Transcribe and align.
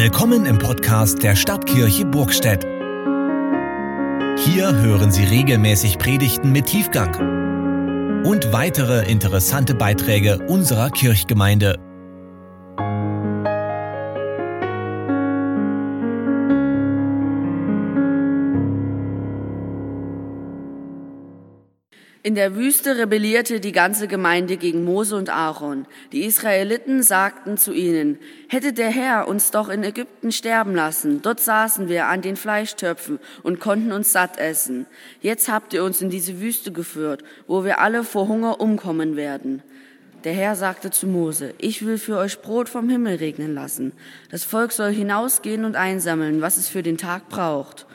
Willkommen 0.00 0.46
im 0.46 0.58
Podcast 0.58 1.24
der 1.24 1.34
Stadtkirche 1.34 2.04
Burgstedt. 2.04 2.62
Hier 2.62 4.72
hören 4.72 5.10
Sie 5.10 5.24
regelmäßig 5.24 5.98
Predigten 5.98 6.52
mit 6.52 6.66
Tiefgang 6.66 8.22
und 8.24 8.52
weitere 8.52 9.10
interessante 9.10 9.74
Beiträge 9.74 10.38
unserer 10.46 10.90
Kirchgemeinde. 10.90 11.87
In 22.28 22.34
der 22.34 22.56
Wüste 22.56 22.98
rebellierte 22.98 23.58
die 23.58 23.72
ganze 23.72 24.06
Gemeinde 24.06 24.58
gegen 24.58 24.84
Mose 24.84 25.16
und 25.16 25.30
Aaron. 25.30 25.86
Die 26.12 26.26
Israeliten 26.26 27.02
sagten 27.02 27.56
zu 27.56 27.72
ihnen, 27.72 28.18
hätte 28.48 28.74
der 28.74 28.90
Herr 28.90 29.28
uns 29.28 29.50
doch 29.50 29.70
in 29.70 29.82
Ägypten 29.82 30.30
sterben 30.30 30.74
lassen. 30.74 31.22
Dort 31.22 31.40
saßen 31.40 31.88
wir 31.88 32.04
an 32.04 32.20
den 32.20 32.36
Fleischtöpfen 32.36 33.18
und 33.42 33.60
konnten 33.60 33.92
uns 33.92 34.12
satt 34.12 34.36
essen. 34.36 34.84
Jetzt 35.22 35.48
habt 35.48 35.72
ihr 35.72 35.82
uns 35.82 36.02
in 36.02 36.10
diese 36.10 36.38
Wüste 36.38 36.70
geführt, 36.70 37.24
wo 37.46 37.64
wir 37.64 37.78
alle 37.78 38.04
vor 38.04 38.28
Hunger 38.28 38.60
umkommen 38.60 39.16
werden. 39.16 39.62
Der 40.24 40.34
Herr 40.34 40.54
sagte 40.54 40.90
zu 40.90 41.06
Mose, 41.06 41.54
ich 41.56 41.86
will 41.86 41.96
für 41.96 42.18
euch 42.18 42.42
Brot 42.42 42.68
vom 42.68 42.90
Himmel 42.90 43.16
regnen 43.16 43.54
lassen. 43.54 43.92
Das 44.30 44.44
Volk 44.44 44.72
soll 44.72 44.92
hinausgehen 44.92 45.64
und 45.64 45.76
einsammeln, 45.76 46.42
was 46.42 46.58
es 46.58 46.68
für 46.68 46.82
den 46.82 46.98
Tag 46.98 47.30
braucht. 47.30 47.86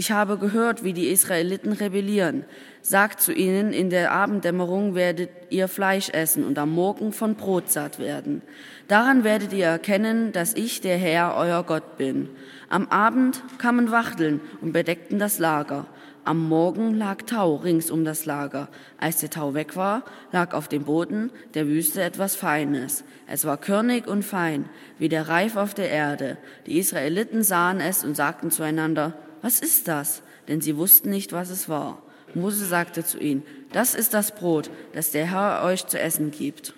Ich 0.00 0.12
habe 0.12 0.38
gehört, 0.38 0.84
wie 0.84 0.92
die 0.92 1.08
Israeliten 1.08 1.72
rebellieren 1.72 2.44
sagt 2.88 3.20
zu 3.20 3.32
ihnen, 3.32 3.72
in 3.72 3.90
der 3.90 4.12
Abenddämmerung 4.12 4.94
werdet 4.94 5.30
ihr 5.50 5.68
Fleisch 5.68 6.08
essen 6.08 6.44
und 6.44 6.58
am 6.58 6.70
Morgen 6.70 7.12
von 7.12 7.34
Brot 7.34 7.70
satt 7.70 7.98
werden. 7.98 8.40
Daran 8.88 9.24
werdet 9.24 9.52
ihr 9.52 9.66
erkennen, 9.66 10.32
dass 10.32 10.54
ich 10.54 10.80
der 10.80 10.96
Herr, 10.96 11.34
euer 11.36 11.64
Gott 11.64 11.98
bin. 11.98 12.30
Am 12.70 12.88
Abend 12.88 13.42
kamen 13.58 13.90
Wachteln 13.90 14.40
und 14.62 14.72
bedeckten 14.72 15.18
das 15.18 15.38
Lager. 15.38 15.86
Am 16.24 16.48
Morgen 16.48 16.94
lag 16.94 17.22
Tau 17.26 17.56
rings 17.56 17.90
um 17.90 18.04
das 18.04 18.24
Lager. 18.24 18.68
Als 18.98 19.20
der 19.20 19.30
Tau 19.30 19.52
weg 19.52 19.76
war, 19.76 20.04
lag 20.32 20.54
auf 20.54 20.68
dem 20.68 20.84
Boden 20.84 21.30
der 21.52 21.66
Wüste 21.66 22.02
etwas 22.02 22.36
Feines. 22.36 23.04
Es 23.26 23.44
war 23.44 23.58
körnig 23.58 24.06
und 24.06 24.24
fein, 24.24 24.66
wie 24.98 25.08
der 25.10 25.28
Reif 25.28 25.56
auf 25.56 25.74
der 25.74 25.90
Erde. 25.90 26.38
Die 26.66 26.78
Israeliten 26.78 27.42
sahen 27.42 27.80
es 27.80 28.04
und 28.04 28.14
sagten 28.14 28.50
zueinander, 28.50 29.14
was 29.42 29.60
ist 29.60 29.88
das? 29.88 30.22
Denn 30.48 30.60
sie 30.60 30.76
wussten 30.76 31.10
nicht, 31.10 31.32
was 31.32 31.50
es 31.50 31.68
war. 31.68 32.02
Mose 32.34 32.64
sagte 32.64 33.04
zu 33.04 33.18
ihnen, 33.18 33.42
das 33.72 33.94
ist 33.94 34.14
das 34.14 34.34
Brot, 34.34 34.70
das 34.92 35.10
der 35.10 35.30
Herr 35.30 35.64
euch 35.64 35.86
zu 35.86 35.98
essen 35.98 36.30
gibt. 36.30 36.74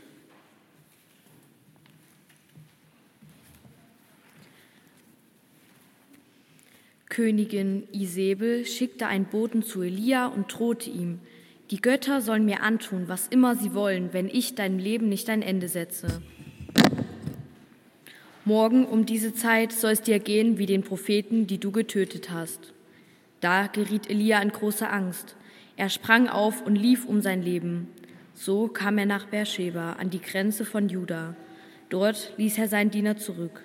Königin 7.09 7.89
Isabel 7.93 8.65
schickte 8.65 9.09
einen 9.09 9.25
Boten 9.25 9.65
zu 9.65 9.83
Elia 9.83 10.27
und 10.27 10.47
drohte 10.47 10.89
ihm, 10.89 11.21
die 11.71 11.81
Götter 11.81 12.21
sollen 12.21 12.45
mir 12.45 12.63
antun, 12.63 13.09
was 13.09 13.29
immer 13.29 13.57
sie 13.57 13.75
wollen, 13.75 14.13
wenn 14.13 14.29
ich 14.29 14.55
deinem 14.55 14.79
Leben 14.79 15.09
nicht 15.09 15.29
ein 15.29 15.43
Ende 15.43 15.69
setze. 15.69 16.23
Morgen 18.51 18.85
um 18.85 19.07
diese 19.07 19.33
Zeit 19.33 19.71
soll 19.71 19.93
es 19.93 20.03
dir 20.03 20.19
gehen 20.19 20.59
wie 20.59 20.67
den 20.67 20.83
Propheten, 20.83 21.47
die 21.47 21.59
du 21.59 21.71
getötet 21.71 22.33
hast. 22.33 22.73
Da 23.39 23.69
geriet 23.69 24.11
Elia 24.11 24.43
in 24.43 24.49
große 24.51 24.91
Angst. 24.91 25.37
Er 25.77 25.89
sprang 25.89 26.29
auf 26.29 26.61
und 26.67 26.75
lief 26.75 27.05
um 27.05 27.21
sein 27.21 27.45
Leben. 27.45 27.87
So 28.35 28.67
kam 28.67 28.99
er 28.99 29.07
nach 29.07 29.27
Beersheba 29.27 29.93
an 29.93 30.11
die 30.11 30.21
Grenze 30.21 30.65
von 30.65 30.89
Juda. 30.89 31.37
Dort 31.91 32.33
ließ 32.39 32.59
er 32.59 32.67
seinen 32.67 32.91
Diener 32.91 33.17
zurück. 33.17 33.63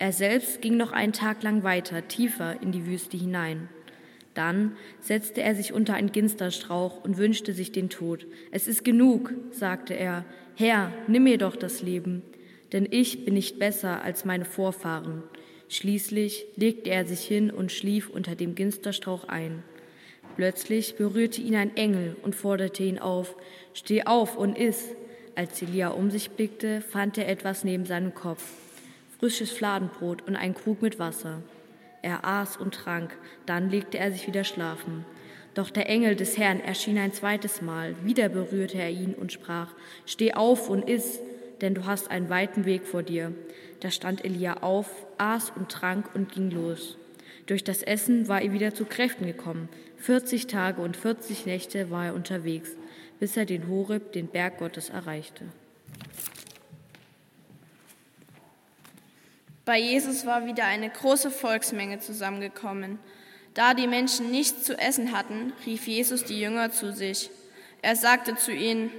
Er 0.00 0.10
selbst 0.10 0.60
ging 0.60 0.76
noch 0.76 0.90
einen 0.90 1.12
Tag 1.12 1.44
lang 1.44 1.62
weiter, 1.62 2.08
tiefer 2.08 2.60
in 2.60 2.72
die 2.72 2.86
Wüste 2.86 3.16
hinein. 3.16 3.68
Dann 4.34 4.72
setzte 4.98 5.42
er 5.42 5.54
sich 5.54 5.72
unter 5.72 5.94
einen 5.94 6.10
Ginsterstrauch 6.10 7.04
und 7.04 7.18
wünschte 7.18 7.52
sich 7.52 7.70
den 7.70 7.88
Tod. 7.88 8.26
Es 8.50 8.66
ist 8.66 8.84
genug, 8.84 9.32
sagte 9.52 9.94
er. 9.94 10.24
Herr, 10.56 10.90
nimm 11.06 11.22
mir 11.22 11.38
doch 11.38 11.54
das 11.54 11.82
Leben, 11.82 12.22
denn 12.74 12.88
ich 12.90 13.24
bin 13.24 13.34
nicht 13.34 13.58
besser 13.58 14.02
als 14.02 14.24
meine 14.24 14.44
Vorfahren. 14.44 15.22
Schließlich 15.68 16.46
legte 16.56 16.90
er 16.90 17.06
sich 17.06 17.20
hin 17.20 17.50
und 17.50 17.72
schlief 17.72 18.10
unter 18.10 18.34
dem 18.34 18.54
Ginsterstrauch 18.56 19.28
ein. 19.28 19.62
Plötzlich 20.36 20.96
berührte 20.96 21.40
ihn 21.40 21.54
ein 21.54 21.76
Engel 21.76 22.16
und 22.22 22.34
forderte 22.34 22.82
ihn 22.82 22.98
auf, 22.98 23.36
Steh 23.72 24.02
auf 24.04 24.36
und 24.36 24.58
iss. 24.58 24.88
Als 25.36 25.62
Elia 25.62 25.88
um 25.88 26.10
sich 26.10 26.30
blickte, 26.30 26.80
fand 26.80 27.16
er 27.16 27.28
etwas 27.28 27.64
neben 27.64 27.86
seinem 27.86 28.14
Kopf, 28.14 28.44
frisches 29.18 29.50
Fladenbrot 29.50 30.26
und 30.26 30.36
einen 30.36 30.54
Krug 30.54 30.82
mit 30.82 30.98
Wasser. 30.98 31.42
Er 32.02 32.24
aß 32.24 32.56
und 32.56 32.74
trank, 32.74 33.16
dann 33.46 33.70
legte 33.70 33.98
er 33.98 34.12
sich 34.12 34.26
wieder 34.26 34.44
schlafen. 34.44 35.04
Doch 35.54 35.70
der 35.70 35.88
Engel 35.88 36.16
des 36.16 36.36
Herrn 36.36 36.60
erschien 36.60 36.98
ein 36.98 37.12
zweites 37.12 37.62
Mal, 37.62 37.94
wieder 38.04 38.28
berührte 38.28 38.78
er 38.78 38.90
ihn 38.90 39.14
und 39.14 39.32
sprach, 39.32 39.72
Steh 40.04 40.34
auf 40.34 40.68
und 40.68 40.88
iss, 40.88 41.20
denn 41.60 41.74
du 41.74 41.84
hast 41.84 42.10
einen 42.10 42.28
weiten 42.28 42.64
Weg 42.64 42.86
vor 42.86 43.02
dir. 43.02 43.32
Da 43.80 43.90
stand 43.90 44.24
Elia 44.24 44.62
auf, 44.62 44.88
aß 45.18 45.52
und 45.56 45.70
trank 45.70 46.14
und 46.14 46.32
ging 46.32 46.50
los. 46.50 46.96
Durch 47.46 47.64
das 47.64 47.82
Essen 47.82 48.28
war 48.28 48.40
er 48.40 48.52
wieder 48.52 48.74
zu 48.74 48.84
Kräften 48.84 49.26
gekommen. 49.26 49.68
40 49.98 50.46
Tage 50.46 50.80
und 50.80 50.96
40 50.96 51.46
Nächte 51.46 51.90
war 51.90 52.06
er 52.06 52.14
unterwegs, 52.14 52.70
bis 53.20 53.36
er 53.36 53.44
den 53.44 53.68
Horeb, 53.68 54.12
den 54.12 54.28
Berg 54.28 54.58
Gottes, 54.58 54.90
erreichte. 54.90 55.44
Bei 59.64 59.78
Jesus 59.78 60.26
war 60.26 60.46
wieder 60.46 60.64
eine 60.64 60.90
große 60.90 61.30
Volksmenge 61.30 61.98
zusammengekommen. 61.98 62.98
Da 63.54 63.72
die 63.72 63.86
Menschen 63.86 64.30
nichts 64.30 64.64
zu 64.64 64.78
essen 64.78 65.16
hatten, 65.16 65.52
rief 65.64 65.86
Jesus 65.86 66.24
die 66.24 66.40
Jünger 66.40 66.70
zu 66.70 66.92
sich. 66.92 67.30
Er 67.80 67.96
sagte 67.96 68.34
zu 68.34 68.52
ihnen, 68.52 68.90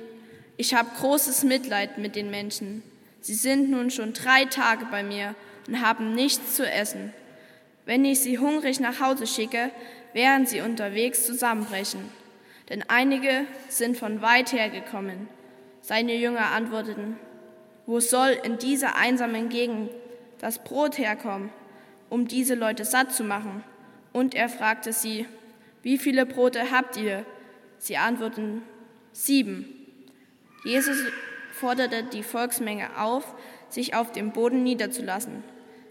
ich 0.58 0.74
habe 0.74 0.90
großes 1.00 1.44
Mitleid 1.44 1.98
mit 1.98 2.16
den 2.16 2.32
Menschen. 2.32 2.84
Sie 3.22 3.34
sind 3.34 3.70
nun 3.70 3.92
schon 3.92 4.14
drei 4.14 4.46
Tage 4.46 4.86
bei 4.86 5.04
mir 5.04 5.36
und 5.68 5.82
haben 5.82 6.14
nichts 6.14 6.56
zu 6.56 6.70
essen. 6.70 7.14
Wenn 7.86 8.06
ich 8.06 8.20
sie 8.20 8.40
hungrig 8.40 8.80
nach 8.80 9.00
Hause 9.00 9.28
schicke, 9.28 9.72
werden 10.14 10.46
sie 10.46 10.62
unterwegs 10.62 11.26
zusammenbrechen. 11.26 12.02
Denn 12.70 12.84
einige 12.88 13.46
sind 13.70 13.98
von 13.98 14.22
weit 14.22 14.54
her 14.54 14.70
gekommen. 14.70 15.28
Seine 15.82 16.16
Jünger 16.16 16.52
antworteten, 16.52 17.18
wo 17.86 18.00
soll 18.00 18.38
in 18.44 18.58
dieser 18.58 18.96
einsamen 18.96 19.50
Gegend 19.50 19.92
das 20.40 20.64
Brot 20.64 20.98
herkommen, 20.98 21.50
um 22.10 22.28
diese 22.28 22.56
Leute 22.56 22.86
satt 22.86 23.12
zu 23.12 23.24
machen? 23.24 23.64
Und 24.14 24.34
er 24.34 24.50
fragte 24.50 24.94
sie, 24.94 25.28
wie 25.84 25.98
viele 25.98 26.26
Brote 26.26 26.72
habt 26.72 26.98
ihr? 26.98 27.26
Sie 27.78 27.98
antworteten, 27.98 28.64
sieben. 29.12 29.75
Jesus 30.66 30.98
forderte 31.54 32.04
die 32.04 32.24
Volksmenge 32.24 33.00
auf, 33.00 33.24
sich 33.70 33.96
auf 33.96 34.12
dem 34.12 34.32
Boden 34.32 34.64
niederzulassen. 34.64 35.44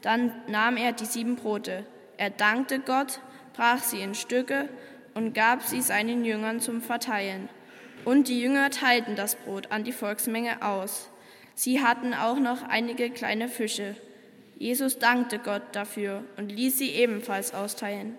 Dann 0.02 0.32
nahm 0.48 0.76
er 0.76 0.92
die 0.92 1.06
sieben 1.06 1.36
Brote. 1.36 1.86
Er 2.16 2.30
dankte 2.30 2.80
Gott, 2.80 3.20
brach 3.54 3.82
sie 3.82 4.00
in 4.00 4.14
Stücke 4.14 4.68
und 5.14 5.32
gab 5.32 5.62
sie 5.62 5.80
seinen 5.80 6.24
Jüngern 6.24 6.60
zum 6.60 6.82
Verteilen. 6.82 7.48
Und 8.04 8.26
die 8.28 8.40
Jünger 8.40 8.70
teilten 8.70 9.14
das 9.16 9.36
Brot 9.36 9.70
an 9.70 9.84
die 9.84 9.92
Volksmenge 9.92 10.60
aus. 10.60 11.08
Sie 11.54 11.80
hatten 11.80 12.12
auch 12.12 12.40
noch 12.40 12.62
einige 12.68 13.10
kleine 13.10 13.48
Fische. 13.48 13.94
Jesus 14.58 14.98
dankte 14.98 15.38
Gott 15.38 15.62
dafür 15.72 16.24
und 16.36 16.50
ließ 16.50 16.78
sie 16.78 16.90
ebenfalls 16.90 17.54
austeilen. 17.54 18.16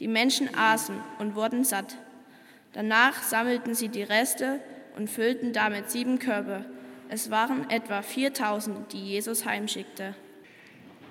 Die 0.00 0.08
Menschen 0.08 0.48
aßen 0.54 0.96
und 1.18 1.34
wurden 1.34 1.64
satt. 1.64 1.96
Danach 2.72 3.22
sammelten 3.22 3.74
sie 3.74 3.88
die 3.88 4.02
Reste 4.02 4.60
und 4.98 5.08
füllten 5.08 5.52
damit 5.52 5.90
sieben 5.90 6.18
Körbe. 6.18 6.64
Es 7.08 7.30
waren 7.30 7.70
etwa 7.70 8.02
4000, 8.02 8.92
die 8.92 8.98
Jesus 8.98 9.46
heimschickte. 9.46 10.14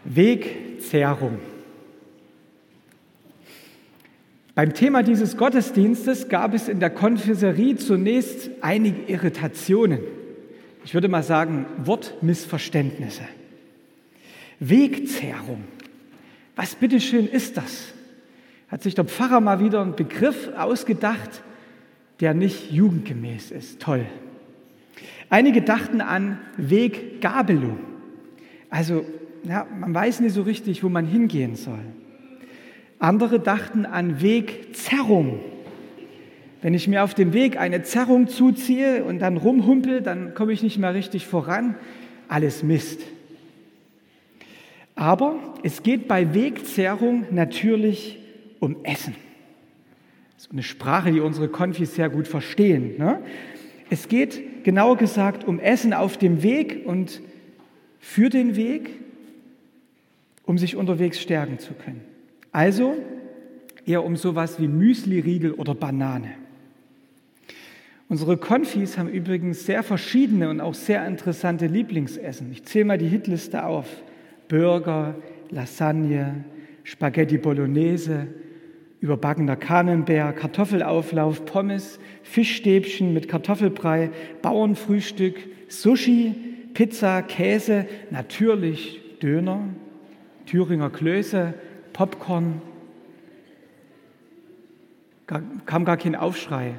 Wegzehrung. 0.03 1.39
Beim 4.55 4.73
Thema 4.73 5.03
dieses 5.03 5.37
Gottesdienstes 5.37 6.27
gab 6.27 6.53
es 6.53 6.67
in 6.67 6.79
der 6.79 6.89
Konfiserie 6.89 7.77
zunächst 7.77 8.49
einige 8.61 9.03
Irritationen. 9.11 9.99
Ich 10.83 10.93
würde 10.93 11.07
mal 11.07 11.23
sagen, 11.23 11.65
Wortmissverständnisse. 11.83 13.23
Wegzehrung. 14.59 15.63
Was 16.55 16.75
bitteschön 16.75 17.27
ist 17.27 17.55
das? 17.55 17.93
Hat 18.67 18.83
sich 18.83 18.95
der 18.95 19.05
Pfarrer 19.05 19.39
mal 19.39 19.59
wieder 19.59 19.81
einen 19.81 19.95
Begriff 19.95 20.49
ausgedacht, 20.57 21.41
der 22.19 22.33
nicht 22.33 22.71
jugendgemäß 22.71 23.51
ist. 23.51 23.81
Toll. 23.81 24.05
Einige 25.29 25.61
dachten 25.61 26.01
an 26.01 26.39
Weggabelung. 26.57 27.79
Also 28.69 29.05
ja, 29.43 29.67
man 29.79 29.93
weiß 29.93 30.19
nicht 30.21 30.33
so 30.33 30.41
richtig, 30.41 30.83
wo 30.83 30.89
man 30.89 31.05
hingehen 31.05 31.55
soll. 31.55 31.79
Andere 32.99 33.39
dachten 33.39 33.85
an 33.85 34.21
Wegzerrung. 34.21 35.39
Wenn 36.61 36.73
ich 36.73 36.87
mir 36.87 37.03
auf 37.03 37.13
dem 37.13 37.33
Weg 37.33 37.57
eine 37.57 37.83
Zerrung 37.83 38.27
zuziehe 38.27 39.03
und 39.03 39.19
dann 39.19 39.37
rumhumpel, 39.37 40.01
dann 40.01 40.33
komme 40.33 40.53
ich 40.53 40.63
nicht 40.63 40.79
mehr 40.79 40.93
richtig 40.93 41.27
voran. 41.27 41.75
Alles 42.27 42.63
Mist. 42.63 43.01
Aber 44.95 45.35
es 45.63 45.83
geht 45.83 46.07
bei 46.07 46.33
Wegzehrung 46.33 47.25
natürlich 47.29 48.17
um 48.59 48.77
Essen. 48.83 49.15
Ist 50.37 50.51
eine 50.51 50.63
Sprache, 50.63 51.11
die 51.11 51.19
unsere 51.19 51.47
Konfis 51.47 51.95
sehr 51.95 52.09
gut 52.09 52.27
verstehen. 52.27 52.97
Ne? 52.97 53.19
Es 53.89 54.07
geht 54.07 54.63
genauer 54.63 54.97
gesagt 54.97 55.43
um 55.43 55.59
Essen 55.59 55.93
auf 55.93 56.17
dem 56.17 56.43
Weg 56.43 56.85
und 56.85 57.21
für 57.99 58.29
den 58.29 58.55
Weg, 58.55 58.91
um 60.43 60.57
sich 60.57 60.75
unterwegs 60.75 61.19
stärken 61.19 61.57
zu 61.57 61.73
können. 61.73 62.01
Also 62.51 62.95
eher 63.85 64.03
um 64.03 64.15
sowas 64.15 64.59
wie 64.59 64.67
Müsli-Riegel 64.67 65.53
oder 65.53 65.73
Banane. 65.73 66.33
Unsere 68.09 68.37
Konfis 68.37 68.97
haben 68.97 69.09
übrigens 69.09 69.65
sehr 69.65 69.83
verschiedene 69.83 70.49
und 70.49 70.61
auch 70.61 70.75
sehr 70.75 71.05
interessante 71.05 71.65
Lieblingsessen. 71.65 72.51
Ich 72.51 72.63
zähle 72.63 72.85
mal 72.85 72.97
die 72.97 73.07
Hitliste 73.07 73.65
auf. 73.65 73.87
Burger, 74.47 75.15
Lasagne, 75.49 76.45
Spaghetti 76.83 77.37
Bolognese, 77.37 78.27
überbackener 78.99 79.55
Camembert, 79.55 80.37
Kartoffelauflauf, 80.37 81.45
Pommes, 81.45 81.99
Fischstäbchen 82.23 83.13
mit 83.13 83.27
Kartoffelbrei, 83.27 84.09
Bauernfrühstück, 84.41 85.35
Sushi, 85.67 86.35
Pizza, 86.73 87.21
Käse, 87.21 87.85
natürlich 88.09 89.01
Döner, 89.21 89.61
Thüringer 90.45 90.89
Klöße, 90.89 91.53
Popcorn. 91.93 92.61
Kam 95.65 95.85
gar 95.85 95.97
kein 95.97 96.15
Aufschrei. 96.15 96.73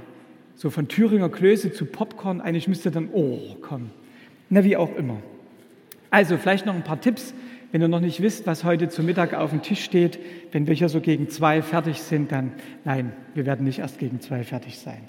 So 0.55 0.71
von 0.71 0.89
Thüringer 0.89 1.29
Klöße 1.29 1.73
zu 1.73 1.85
Popcorn, 1.85 2.41
eigentlich 2.41 2.67
müsste 2.67 2.91
dann 2.91 3.11
Oh 3.13 3.57
kommen. 3.61 3.91
Na, 4.51 4.65
wie 4.65 4.77
auch 4.77 4.97
immer. 4.97 5.19
Also 6.11 6.39
vielleicht 6.39 6.65
noch 6.65 6.75
ein 6.75 6.85
paar 6.85 7.01
Tipps, 7.01 7.35
wenn 7.73 7.83
ihr 7.83 7.89
noch 7.89 8.01
nicht 8.01 8.23
wisst, 8.23 8.47
was 8.47 8.65
heute 8.65 8.89
zu 8.89 9.03
Mittag 9.03 9.35
auf 9.35 9.51
dem 9.51 9.63
Tisch 9.63 9.85
steht. 9.85 10.19
Wenn 10.53 10.67
wir 10.67 10.75
hier 10.75 10.89
so 10.89 11.01
gegen 11.01 11.29
zwei 11.29 11.63
fertig 11.63 12.01
sind, 12.01 12.33
dann 12.33 12.53
nein, 12.85 13.13
wir 13.35 13.47
werden 13.47 13.65
nicht 13.65 13.81
erst 13.81 13.99
gegen 13.99 14.21
zwei 14.21 14.43
fertig 14.43 14.79
sein. 14.79 15.01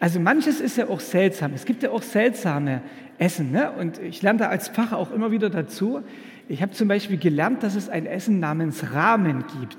Also 0.00 0.20
manches 0.20 0.60
ist 0.60 0.76
ja 0.76 0.88
auch 0.88 1.00
seltsam. 1.00 1.52
Es 1.54 1.64
gibt 1.64 1.82
ja 1.82 1.90
auch 1.90 2.02
seltsame 2.02 2.82
Essen. 3.18 3.50
Ne? 3.50 3.70
Und 3.72 3.98
ich 4.00 4.22
lerne 4.22 4.38
da 4.40 4.48
als 4.48 4.68
Pfarrer 4.68 4.96
auch 4.96 5.10
immer 5.10 5.30
wieder 5.30 5.50
dazu. 5.50 6.00
Ich 6.48 6.62
habe 6.62 6.72
zum 6.72 6.88
Beispiel 6.88 7.18
gelernt, 7.18 7.62
dass 7.62 7.74
es 7.74 7.88
ein 7.88 8.06
Essen 8.06 8.38
namens 8.38 8.92
Ramen 8.92 9.44
gibt. 9.60 9.78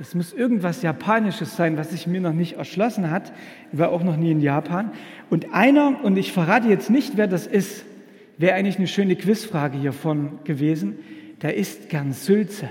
Es 0.00 0.14
muss 0.14 0.32
irgendwas 0.32 0.82
Japanisches 0.82 1.54
sein, 1.54 1.76
was 1.76 1.90
sich 1.90 2.06
mir 2.06 2.20
noch 2.20 2.32
nicht 2.32 2.54
erschlossen 2.54 3.10
hat. 3.10 3.32
Ich 3.72 3.78
war 3.78 3.90
auch 3.90 4.02
noch 4.02 4.16
nie 4.16 4.32
in 4.32 4.40
Japan. 4.40 4.90
Und 5.30 5.54
einer, 5.54 6.02
und 6.02 6.16
ich 6.16 6.32
verrate 6.32 6.68
jetzt 6.68 6.90
nicht, 6.90 7.16
wer 7.16 7.28
das 7.28 7.46
ist, 7.46 7.84
wäre 8.38 8.54
eigentlich 8.54 8.78
eine 8.78 8.88
schöne 8.88 9.14
Quizfrage 9.14 9.78
hiervon 9.78 10.40
gewesen, 10.44 10.98
der 11.42 11.56
isst 11.56 11.88
gern 11.88 12.12
Sülze. 12.12 12.68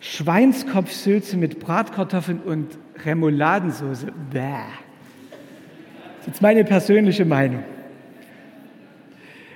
Schweinskopfsülze 0.00 1.36
mit 1.36 1.58
Bratkartoffeln 1.58 2.40
und 2.40 2.78
Remouladensauce. 3.04 4.06
Bäh. 4.30 4.40
Das 6.18 6.20
ist 6.20 6.26
jetzt 6.26 6.42
meine 6.42 6.64
persönliche 6.64 7.24
Meinung. 7.24 7.64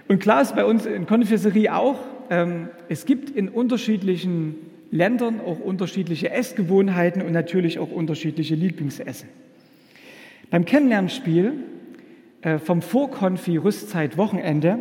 Und 0.08 0.18
klar 0.18 0.42
ist 0.42 0.56
bei 0.56 0.64
uns 0.64 0.84
in 0.84 1.06
Konfessorie 1.06 1.70
auch, 1.70 1.98
ähm, 2.28 2.68
es 2.88 3.06
gibt 3.06 3.30
in 3.30 3.48
unterschiedlichen 3.48 4.56
Ländern 4.90 5.40
auch 5.40 5.58
unterschiedliche 5.58 6.30
Essgewohnheiten 6.30 7.22
und 7.22 7.32
natürlich 7.32 7.78
auch 7.78 7.90
unterschiedliche 7.90 8.54
Lieblingsessen. 8.54 9.28
Beim 10.50 10.64
Kennenlernspiel 10.64 11.54
äh, 12.42 12.58
vom 12.58 12.82
Vorkonfi 12.82 13.56
Rüstzeit 13.56 14.18
Wochenende, 14.18 14.80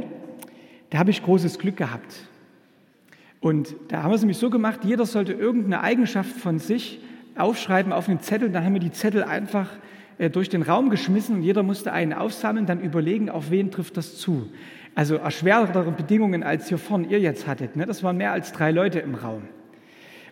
da 0.92 1.00
habe 1.00 1.10
ich 1.10 1.24
großes 1.24 1.58
Glück 1.58 1.78
gehabt. 1.78 2.28
Und 3.40 3.76
da 3.88 4.04
haben 4.04 4.12
wir 4.12 4.16
es 4.16 4.22
nämlich 4.22 4.38
so 4.38 4.52
gemacht, 4.52 4.82
jeder 4.84 5.06
sollte 5.06 5.34
irgendeine 5.34 5.82
Eigenschaft 5.82 6.32
von 6.32 6.60
sich 6.60 7.00
aufschreiben 7.36 7.92
auf 7.92 8.08
einen 8.08 8.20
Zettel. 8.20 8.52
Dann 8.52 8.64
haben 8.64 8.74
wir 8.74 8.80
die 8.80 8.92
Zettel 8.92 9.24
einfach 9.24 9.68
äh, 10.20 10.30
durch 10.30 10.50
den 10.50 10.62
Raum 10.62 10.90
geschmissen 10.90 11.38
und 11.38 11.42
jeder 11.42 11.64
musste 11.64 11.92
einen 11.92 12.14
aufsammeln, 12.14 12.68
dann 12.68 12.82
überlegen, 12.82 13.30
auf 13.30 13.50
wen 13.50 13.72
trifft 13.72 13.98
das 13.98 14.18
zu. 14.18 14.50
Also 14.94 15.16
erschwertere 15.16 15.92
Bedingungen, 15.92 16.44
als 16.44 16.68
hier 16.68 16.78
vorne 16.78 17.08
ihr 17.08 17.20
jetzt 17.20 17.48
hattet. 17.48 17.76
Ne? 17.76 17.86
Das 17.86 18.04
waren 18.04 18.18
mehr 18.18 18.34
als 18.34 18.52
drei 18.52 18.72
Leute 18.72 19.00
im 19.00 19.16
Raum. 19.16 19.44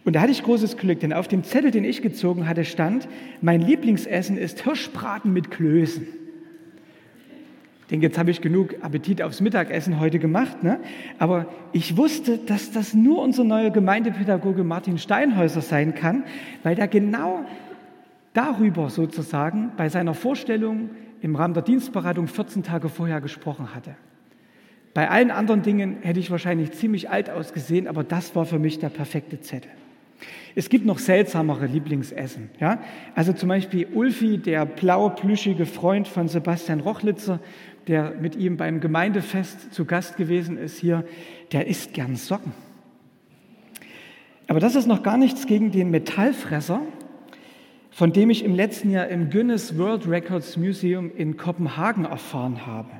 Und 0.04 0.16
da 0.16 0.22
hatte 0.22 0.32
ich 0.32 0.44
großes 0.44 0.78
Glück, 0.78 1.00
denn 1.00 1.14
auf 1.14 1.28
dem 1.28 1.44
Zettel, 1.44 1.72
den 1.72 1.86
ich 1.86 2.02
gezogen 2.02 2.48
hatte, 2.48 2.66
stand, 2.66 3.08
mein 3.42 3.62
Lieblingsessen 3.62 4.38
ist 4.38 4.64
Hirschbraten 4.64 5.34
mit 5.34 5.52
Klößen. 5.52 6.08
Denke, 7.92 8.06
jetzt 8.06 8.20
habe 8.20 8.30
ich 8.30 8.42
genug 8.42 8.76
Appetit 8.82 9.22
aufs 9.22 9.42
Mittagessen 9.42 10.00
heute 10.00 10.20
gemacht, 10.20 10.64
ne? 10.64 10.80
aber 11.18 11.48
ich 11.74 11.98
wusste, 11.98 12.38
dass 12.38 12.72
das 12.72 12.94
nur 12.94 13.22
unser 13.22 13.44
neuer 13.44 13.72
Gemeindepädagoge 13.72 14.64
Martin 14.64 15.00
Steinhäuser 15.00 15.62
sein 15.62 15.96
kann, 15.96 16.24
weil 16.62 16.76
der 16.76 16.88
genau 16.88 17.46
darüber 18.34 18.90
sozusagen 18.92 19.72
bei 19.76 19.90
seiner 19.90 20.14
Vorstellung 20.14 20.92
im 21.22 21.36
Rahmen 21.36 21.56
der 21.56 21.64
Dienstberatung 21.64 22.28
14 22.28 22.64
Tage 22.64 22.90
vorher 22.90 23.22
gesprochen 23.22 23.74
hatte. 23.74 23.96
Bei 24.94 25.10
allen 25.10 25.32
anderen 25.32 25.64
Dingen 25.64 25.98
hätte 26.02 26.20
ich 26.20 26.30
wahrscheinlich 26.30 26.72
ziemlich 26.72 27.10
alt 27.10 27.30
ausgesehen, 27.30 27.88
aber 27.88 28.04
das 28.04 28.36
war 28.36 28.46
für 28.46 28.60
mich 28.60 28.80
der 28.80 28.90
perfekte 28.90 29.40
Zettel. 29.42 29.72
Es 30.56 30.70
gibt 30.70 30.86
noch 30.86 31.00
seltsamere 31.00 31.68
Lieblingsessen. 31.68 32.50
Ja? 32.60 32.82
Also 33.16 33.34
zum 33.34 33.50
Beispiel 33.50 33.88
Ulfi, 33.94 34.38
der 34.38 34.66
blauplüschige 34.66 35.66
Freund 35.66 36.08
von 36.08 36.28
Sebastian 36.28 36.82
Rochlitzer, 36.82 37.40
der 37.90 38.12
mit 38.12 38.36
ihm 38.36 38.56
beim 38.56 38.82
Gemeindefest 38.82 39.74
zu 39.74 39.84
Gast 39.84 40.16
gewesen 40.16 40.60
ist 40.60 40.78
hier, 40.78 41.04
der 41.52 41.66
isst 41.66 41.96
gern 41.96 42.16
Socken. 42.16 42.54
Aber 44.48 44.60
das 44.60 44.76
ist 44.76 44.86
noch 44.86 45.02
gar 45.02 45.18
nichts 45.18 45.48
gegen 45.48 45.72
den 45.72 45.90
Metallfresser, 45.90 46.82
von 47.90 48.14
dem 48.14 48.30
ich 48.30 48.46
im 48.46 48.54
letzten 48.54 48.92
Jahr 48.92 49.08
im 49.08 49.32
Guinness 49.32 49.76
World 49.76 50.08
Records 50.08 50.56
Museum 50.56 51.12
in 51.16 51.36
Kopenhagen 51.36 52.06
erfahren 52.06 52.68
habe. 52.68 52.92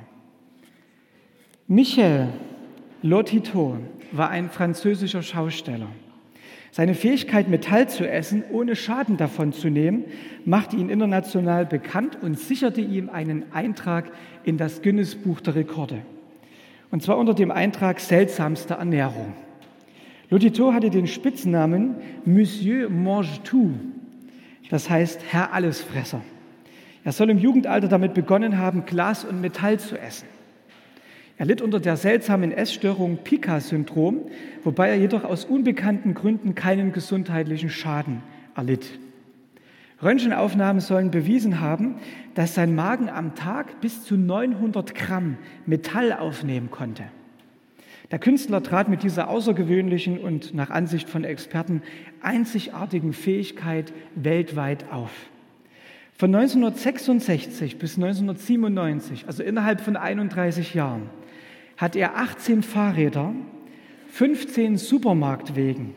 Michel 1.68 2.28
Lotito 3.00 3.78
war 4.10 4.30
ein 4.30 4.50
französischer 4.50 5.22
Schausteller. 5.22 5.88
Seine 6.72 6.94
Fähigkeit, 6.94 7.48
Metall 7.48 7.88
zu 7.88 8.08
essen, 8.08 8.44
ohne 8.50 8.76
Schaden 8.76 9.16
davon 9.16 9.52
zu 9.52 9.68
nehmen, 9.68 10.04
machte 10.44 10.76
ihn 10.76 10.88
international 10.88 11.66
bekannt 11.66 12.18
und 12.22 12.38
sicherte 12.38 12.80
ihm 12.80 13.10
einen 13.10 13.52
Eintrag 13.52 14.12
in 14.44 14.56
das 14.56 14.80
Guinness-Buch 14.82 15.40
der 15.40 15.56
Rekorde. 15.56 16.02
Und 16.92 17.02
zwar 17.02 17.18
unter 17.18 17.34
dem 17.34 17.50
Eintrag 17.50 17.98
seltsamste 17.98 18.74
Ernährung. 18.74 19.32
Lotito 20.28 20.72
hatte 20.72 20.90
den 20.90 21.08
Spitznamen 21.08 21.96
Monsieur 22.24 22.88
Mange 22.88 23.42
Tout, 23.42 23.72
das 24.70 24.88
heißt 24.88 25.20
Herr 25.28 25.52
Allesfresser. 25.52 26.20
Er 27.02 27.12
soll 27.12 27.30
im 27.30 27.38
Jugendalter 27.38 27.88
damit 27.88 28.14
begonnen 28.14 28.58
haben, 28.58 28.84
Glas 28.86 29.24
und 29.24 29.40
Metall 29.40 29.80
zu 29.80 29.98
essen. 29.98 30.28
Er 31.40 31.46
litt 31.46 31.62
unter 31.62 31.80
der 31.80 31.96
seltsamen 31.96 32.52
Essstörung 32.52 33.16
Pica-Syndrom, 33.24 34.26
wobei 34.62 34.90
er 34.90 34.96
jedoch 34.96 35.24
aus 35.24 35.46
unbekannten 35.46 36.12
Gründen 36.12 36.54
keinen 36.54 36.92
gesundheitlichen 36.92 37.70
Schaden 37.70 38.20
erlitt. 38.54 38.98
Röntgenaufnahmen 40.02 40.82
sollen 40.82 41.10
bewiesen 41.10 41.60
haben, 41.60 41.94
dass 42.34 42.54
sein 42.54 42.74
Magen 42.74 43.08
am 43.08 43.36
Tag 43.36 43.80
bis 43.80 44.04
zu 44.04 44.18
900 44.18 44.94
Gramm 44.94 45.38
Metall 45.64 46.12
aufnehmen 46.12 46.70
konnte. 46.70 47.04
Der 48.10 48.18
Künstler 48.18 48.62
trat 48.62 48.90
mit 48.90 49.02
dieser 49.02 49.30
außergewöhnlichen 49.30 50.18
und 50.18 50.52
nach 50.52 50.68
Ansicht 50.68 51.08
von 51.08 51.24
Experten 51.24 51.80
einzigartigen 52.20 53.14
Fähigkeit 53.14 53.94
weltweit 54.14 54.92
auf. 54.92 55.10
Von 56.18 56.34
1966 56.34 57.78
bis 57.78 57.96
1997, 57.96 59.24
also 59.26 59.42
innerhalb 59.42 59.80
von 59.80 59.96
31 59.96 60.74
Jahren, 60.74 61.08
hat 61.80 61.96
er 61.96 62.16
18 62.16 62.62
Fahrräder, 62.62 63.32
15 64.08 64.76
Supermarktwegen, 64.76 65.94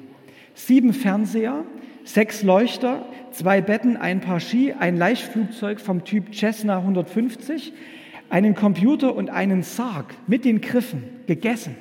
sieben 0.54 0.94
Fernseher, 0.94 1.66
sechs 2.06 2.42
Leuchter, 2.42 3.06
zwei 3.32 3.62
Betten, 3.62 3.98
ein 3.98 4.22
paar 4.22 4.40
Ski, 4.40 4.74
ein 4.74 4.96
Leichtflugzeug 4.96 5.82
vom 5.82 6.06
Typ 6.06 6.34
Cessna 6.34 6.78
150, 6.78 7.74
einen 8.30 8.56
Computer 8.56 9.14
und 9.14 9.30
einen 9.30 9.62
Sarg 9.62 10.06
mit 10.26 10.46
den 10.46 10.62
Griffen 10.62 11.04
gegessen. 11.28 11.76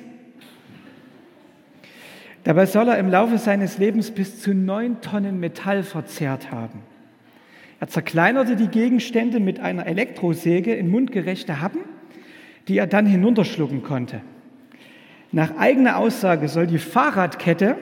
Dabei 2.43 2.65
soll 2.65 2.89
er 2.89 2.97
im 2.97 3.09
Laufe 3.09 3.37
seines 3.37 3.77
Lebens 3.77 4.11
bis 4.11 4.41
zu 4.41 4.53
neun 4.53 4.99
Tonnen 4.99 5.39
Metall 5.39 5.81
verzehrt 5.81 6.51
haben. 6.51 6.81
Er 7.79 7.87
zerkleinerte 7.87 8.57
die 8.57 8.67
Gegenstände 8.67 9.39
mit 9.39 9.61
einer 9.61 9.87
Elektrosäge 9.87 10.73
in 10.73 10.89
mundgerechte 10.89 11.61
Happen 11.61 11.92
die 12.67 12.77
er 12.77 12.87
dann 12.87 13.05
hinunterschlucken 13.05 13.83
konnte. 13.83 14.21
Nach 15.31 15.57
eigener 15.57 15.97
Aussage 15.97 16.47
soll 16.47 16.67
die 16.67 16.77
Fahrradkette 16.77 17.75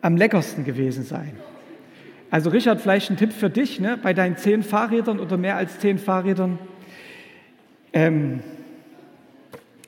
am 0.00 0.16
leckersten 0.16 0.64
gewesen 0.64 1.04
sein. 1.04 1.32
Also 2.30 2.50
Richard, 2.50 2.80
vielleicht 2.80 3.10
ein 3.10 3.16
Tipp 3.16 3.32
für 3.32 3.50
dich, 3.50 3.78
ne? 3.78 3.98
bei 4.02 4.14
deinen 4.14 4.36
zehn 4.36 4.62
Fahrrädern 4.62 5.20
oder 5.20 5.36
mehr 5.36 5.56
als 5.56 5.78
zehn 5.78 5.98
Fahrrädern. 5.98 6.58
Ähm, 7.92 8.40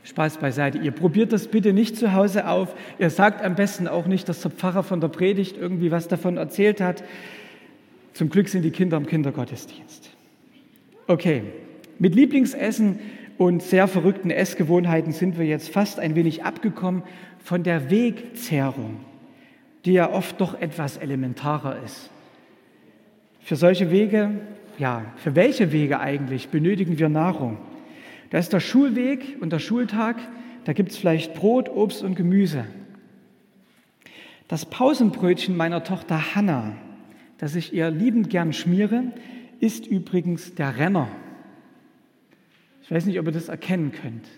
Spaß 0.05 0.37
beiseite. 0.37 0.79
Ihr 0.79 0.93
probiert 0.93 1.33
das 1.33 1.49
bitte 1.49 1.73
nicht 1.73 1.97
zu 1.97 2.13
Hause 2.13 2.47
auf. 2.47 2.75
Ihr 2.99 3.11
sagt 3.11 3.43
am 3.43 3.55
besten 3.55 3.89
auch 3.89 4.07
nicht, 4.07 4.29
dass 4.29 4.43
der 4.43 4.51
Pfarrer 4.51 4.83
von 4.83 5.01
der 5.01 5.09
Predigt 5.09 5.57
irgendwie 5.57 5.91
was 5.91 6.09
davon 6.09 6.37
erzählt 6.37 6.81
hat. 6.81 7.03
Zum 8.13 8.29
Glück 8.29 8.49
sind 8.49 8.63
die 8.63 8.71
Kinder 8.71 8.99
im 8.99 9.07
Kindergottesdienst. 9.07 10.11
Okay, 11.07 11.43
mit 11.99 12.15
Lieblingsessen 12.15 12.99
und 13.39 13.63
sehr 13.63 13.89
verrückten 13.89 14.31
Essgewohnheiten 14.31 15.13
sind 15.13 15.39
wir 15.39 15.47
jetzt 15.47 15.69
fast 15.69 15.99
ein 15.99 16.15
wenig 16.15 16.45
abgekommen 16.45 17.03
von 17.39 17.63
der 17.63 17.91
Wegzehrung, 17.91 19.01
die 19.85 19.93
ja 19.93 20.11
oft 20.11 20.41
doch 20.41 20.61
etwas 20.61 20.97
elementarer 20.97 21.83
ist. 21.85 22.11
Für 23.41 23.57
solche 23.57 23.91
Wege, 23.91 24.31
ja, 24.79 25.05
für 25.17 25.35
welche 25.35 25.73
Wege 25.73 26.01
eigentlich 26.01 26.49
benötigen 26.49 26.99
wir 26.99 27.09
Nahrung? 27.09 27.59
Da 28.31 28.39
ist 28.39 28.53
der 28.53 28.61
Schulweg 28.61 29.37
und 29.41 29.53
der 29.53 29.59
Schultag, 29.59 30.17
da 30.65 30.73
gibt 30.73 30.93
es 30.93 30.97
vielleicht 30.97 31.35
Brot, 31.35 31.69
Obst 31.69 32.03
und 32.03 32.15
Gemüse. 32.15 32.65
Das 34.49 34.67
Pausenbrötchen 34.67 35.57
meiner 35.57 35.85
Tochter 35.85 36.35
Hanna, 36.35 36.73
das 37.39 37.55
ich 37.55 37.73
ihr 37.73 37.91
liebend 37.91 38.31
gern 38.31 38.53
schmiere, 38.53 39.05
ist 39.61 39.87
übrigens 39.87 40.55
der 40.55 40.79
Renner. 40.79 41.09
Ich 42.85 42.91
weiß 42.91 43.07
nicht, 43.07 43.19
ob 43.19 43.27
ihr 43.27 43.33
das 43.33 43.49
erkennen 43.49 43.93
könnt. 43.93 44.29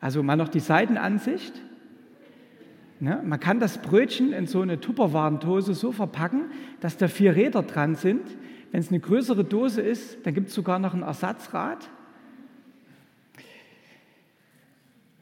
Also 0.00 0.22
mal 0.22 0.36
noch 0.36 0.48
die 0.48 0.60
Seitenansicht. 0.60 1.52
Ne? 3.00 3.20
Man 3.24 3.40
kann 3.40 3.58
das 3.58 3.78
Brötchen 3.78 4.32
in 4.32 4.46
so 4.46 4.60
eine 4.60 4.80
Tupperwarendose 4.80 5.74
so 5.74 5.90
verpacken, 5.90 6.44
dass 6.80 6.96
da 6.96 7.08
vier 7.08 7.34
Räder 7.34 7.62
dran 7.62 7.96
sind. 7.96 8.22
Wenn 8.70 8.80
es 8.80 8.88
eine 8.88 9.00
größere 9.00 9.44
Dose 9.44 9.82
ist, 9.82 10.24
dann 10.24 10.32
gibt 10.32 10.48
es 10.48 10.54
sogar 10.54 10.78
noch 10.78 10.94
ein 10.94 11.02
Ersatzrad. 11.02 11.90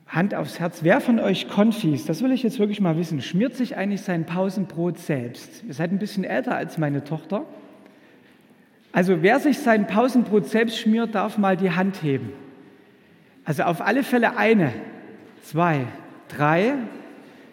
Hand 0.07 0.35
aufs 0.35 0.61
Herz, 0.61 0.81
wer 0.83 1.01
von 1.01 1.19
euch 1.19 1.49
Konfis, 1.49 2.05
das 2.05 2.21
will 2.23 2.33
ich 2.33 2.43
jetzt 2.43 2.59
wirklich 2.59 2.81
mal 2.81 2.97
wissen, 2.97 3.23
schmiert 3.23 3.55
sich 3.55 3.77
eigentlich 3.77 4.03
sein 4.03 4.27
Pausenbrot 4.27 4.99
selbst? 4.99 5.63
Ihr 5.67 5.73
seid 5.73 5.93
ein 5.93 5.99
bisschen 5.99 6.25
älter 6.25 6.57
als 6.57 6.79
meine 6.79 7.05
Tochter. 7.05 7.47
Also 8.93 9.23
wer 9.23 9.39
sich 9.39 9.61
sein 9.61 9.87
Pausenbrot 9.87 10.47
selbst 10.47 10.79
schmiert, 10.79 11.15
darf 11.15 11.39
mal 11.39 11.57
die 11.57 11.71
Hand 11.71 12.03
heben. 12.03 12.33
Also 13.45 13.63
auf 13.65 13.81
alle 13.81 14.03
Fälle 14.03 14.37
eine, 14.37 14.73
zwei, 15.43 15.87
drei. 16.29 16.75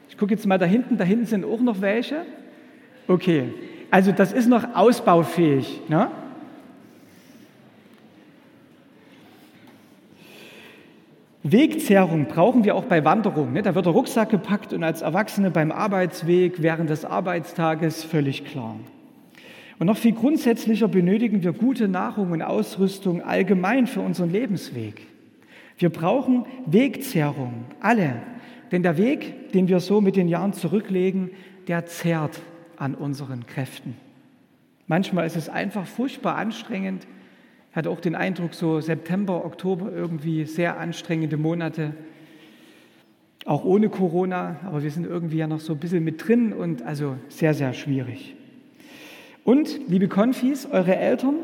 Ich 0.09 0.17
gucke 0.17 0.33
jetzt 0.33 0.45
mal 0.45 0.57
da 0.57 0.65
hinten, 0.65 0.97
da 0.97 1.03
hinten 1.03 1.25
sind 1.25 1.45
auch 1.45 1.61
noch 1.61 1.81
welche. 1.81 2.25
Okay, 3.07 3.53
also 3.89 4.11
das 4.11 4.33
ist 4.33 4.47
noch 4.47 4.75
ausbaufähig. 4.75 5.81
Ne? 5.87 6.11
Wegzehrung 11.43 12.25
brauchen 12.25 12.65
wir 12.65 12.75
auch 12.75 12.83
bei 12.85 13.05
Wanderungen. 13.05 13.53
Ne? 13.53 13.61
Da 13.61 13.73
wird 13.73 13.85
der 13.85 13.93
Rucksack 13.93 14.29
gepackt 14.29 14.73
und 14.73 14.83
als 14.83 15.01
Erwachsene 15.01 15.51
beim 15.51 15.71
Arbeitsweg 15.71 16.61
während 16.61 16.89
des 16.89 17.05
Arbeitstages 17.05 18.03
völlig 18.03 18.43
klar. 18.43 18.75
Und 19.79 19.87
noch 19.87 19.97
viel 19.97 20.13
grundsätzlicher 20.13 20.87
benötigen 20.87 21.43
wir 21.43 21.53
gute 21.53 21.87
Nahrung 21.87 22.31
und 22.31 22.41
Ausrüstung 22.41 23.21
allgemein 23.21 23.87
für 23.87 24.01
unseren 24.01 24.31
Lebensweg. 24.31 25.01
Wir 25.77 25.89
brauchen 25.89 26.45
Wegzehrung, 26.65 27.65
alle. 27.79 28.21
Denn 28.71 28.83
der 28.83 28.97
Weg, 28.97 29.51
den 29.53 29.67
wir 29.67 29.79
so 29.79 30.01
mit 30.01 30.15
den 30.15 30.27
Jahren 30.27 30.53
zurücklegen, 30.53 31.29
der 31.67 31.85
zehrt 31.85 32.41
an 32.77 32.95
unseren 32.95 33.45
Kräften. 33.45 33.95
Manchmal 34.87 35.27
ist 35.27 35.35
es 35.35 35.49
einfach 35.49 35.85
furchtbar 35.85 36.35
anstrengend, 36.35 37.05
hatte 37.73 37.89
auch 37.89 37.99
den 37.99 38.15
Eindruck, 38.15 38.53
so 38.53 38.79
September, 38.79 39.45
Oktober 39.45 39.91
irgendwie 39.91 40.45
sehr 40.45 40.79
anstrengende 40.79 41.37
Monate, 41.37 41.93
auch 43.45 43.63
ohne 43.63 43.89
Corona, 43.89 44.57
aber 44.65 44.83
wir 44.83 44.91
sind 44.91 45.05
irgendwie 45.05 45.37
ja 45.37 45.47
noch 45.47 45.59
so 45.59 45.73
ein 45.73 45.79
bisschen 45.79 46.03
mit 46.03 46.27
drin 46.27 46.53
und 46.53 46.81
also 46.81 47.15
sehr, 47.29 47.53
sehr 47.53 47.73
schwierig. 47.73 48.35
Und, 49.43 49.87
liebe 49.87 50.07
Konfis, 50.07 50.65
eure 50.65 50.95
Eltern 50.95 51.35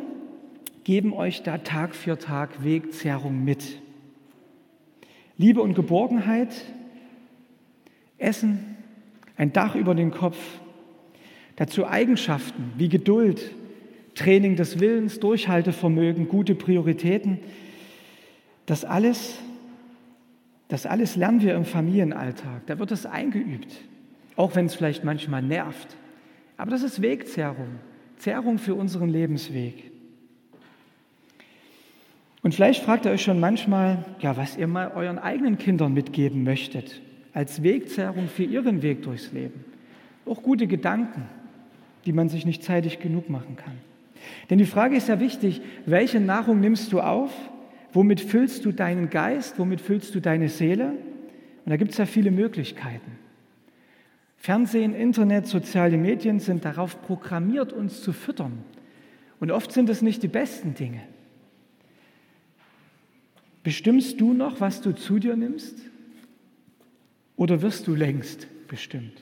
geben 0.84 1.13
euch 1.13 1.44
da 1.44 1.60
Tag 1.60 1.96
für 1.96 2.18
Tag 2.18 2.63
Wegzehrung 2.63 3.44
mit. 3.46 3.80
Liebe 5.38 5.62
und 5.62 5.74
Geborgenheit, 5.74 6.54
Essen, 8.18 8.78
ein 9.36 9.52
Dach 9.52 9.75
über 9.75 9.96
den 9.96 10.12
Kopf, 10.12 10.38
dazu 11.56 11.88
Eigenschaften 11.88 12.74
wie 12.78 12.90
Geduld, 12.90 13.52
Training 14.16 14.56
des 14.56 14.80
Willens, 14.80 15.20
Durchhaltevermögen, 15.20 16.28
gute 16.28 16.54
Prioritäten. 16.54 17.40
Das 18.66 18.86
alles, 18.86 19.40
das 20.68 20.86
alles 20.86 21.16
lernen 21.16 21.42
wir 21.42 21.56
im 21.56 21.66
Familienalltag. 21.66 22.66
Da 22.68 22.78
wird 22.78 22.92
es 22.92 23.06
eingeübt, 23.06 23.82
auch 24.36 24.56
wenn 24.56 24.68
es 24.68 24.75
vielleicht 24.75 25.04
manchmal 25.04 25.42
nervt. 25.42 25.98
Aber 26.58 26.70
das 26.70 26.84
ist 26.84 27.02
Wegzehrung, 27.02 27.80
Zehrung 28.18 28.60
für 28.60 28.75
unseren 28.75 29.10
Lebensweg. 29.10 29.93
Und 32.44 32.54
vielleicht 32.54 32.84
fragt 32.84 33.06
ihr 33.06 33.12
euch 33.12 33.24
schon 33.24 33.40
manchmal, 33.40 34.04
ja, 34.20 34.36
was 34.36 34.58
ihr 34.58 34.68
mal 34.68 34.92
euren 34.94 35.18
eigenen 35.18 35.58
Kindern 35.58 35.94
mitgeben 35.94 36.44
möchtet, 36.44 37.02
als 37.34 37.64
Wegzehrung 37.64 38.28
für 38.28 38.44
ihren 38.44 38.82
Weg 38.82 39.02
durchs 39.02 39.32
Leben. 39.32 39.64
Auch 40.26 40.44
gute 40.44 40.68
Gedanken, 40.68 41.24
die 42.06 42.12
man 42.12 42.28
sich 42.28 42.46
nicht 42.46 42.62
zeitig 42.62 43.00
genug 43.00 43.30
machen 43.30 43.56
kann. 43.56 43.78
Denn 44.50 44.58
die 44.58 44.66
Frage 44.66 44.98
ist 44.98 45.08
ja 45.08 45.22
wichtig, 45.22 45.62
welche 45.86 46.20
Nahrung 46.20 46.60
nimmst 46.60 46.92
du 46.92 47.00
auf? 47.00 47.32
Womit 47.94 48.20
füllst 48.20 48.66
du 48.66 48.74
deinen 48.74 49.10
Geist? 49.10 49.58
Womit 49.58 49.80
füllst 49.80 50.14
du 50.14 50.20
deine 50.20 50.50
Seele? 50.50 50.90
Und 50.90 51.70
da 51.70 51.78
gibt 51.78 51.92
es 51.92 51.98
ja 51.98 52.06
viele 52.06 52.32
Möglichkeiten. 52.32 53.12
Fernsehen, 54.36 54.94
Internet, 54.94 55.48
soziale 55.48 55.96
Medien 55.96 56.42
sind 56.42 56.66
darauf 56.66 57.02
programmiert, 57.04 57.72
uns 57.72 58.02
zu 58.02 58.12
füttern. 58.12 58.64
Und 59.40 59.52
oft 59.52 59.72
sind 59.72 59.90
es 59.90 60.02
nicht 60.02 60.24
die 60.24 60.28
besten 60.28 60.74
Dinge. 60.74 61.00
Bestimmst 63.63 64.20
du 64.20 64.34
noch, 64.34 64.60
was 64.60 64.82
du 64.82 64.93
zu 64.93 65.20
dir 65.20 65.36
nimmst? 65.36 65.77
Oder 67.38 67.62
wirst 67.62 67.88
du 67.88 67.96
längst 67.96 68.48
bestimmt? 68.67 69.20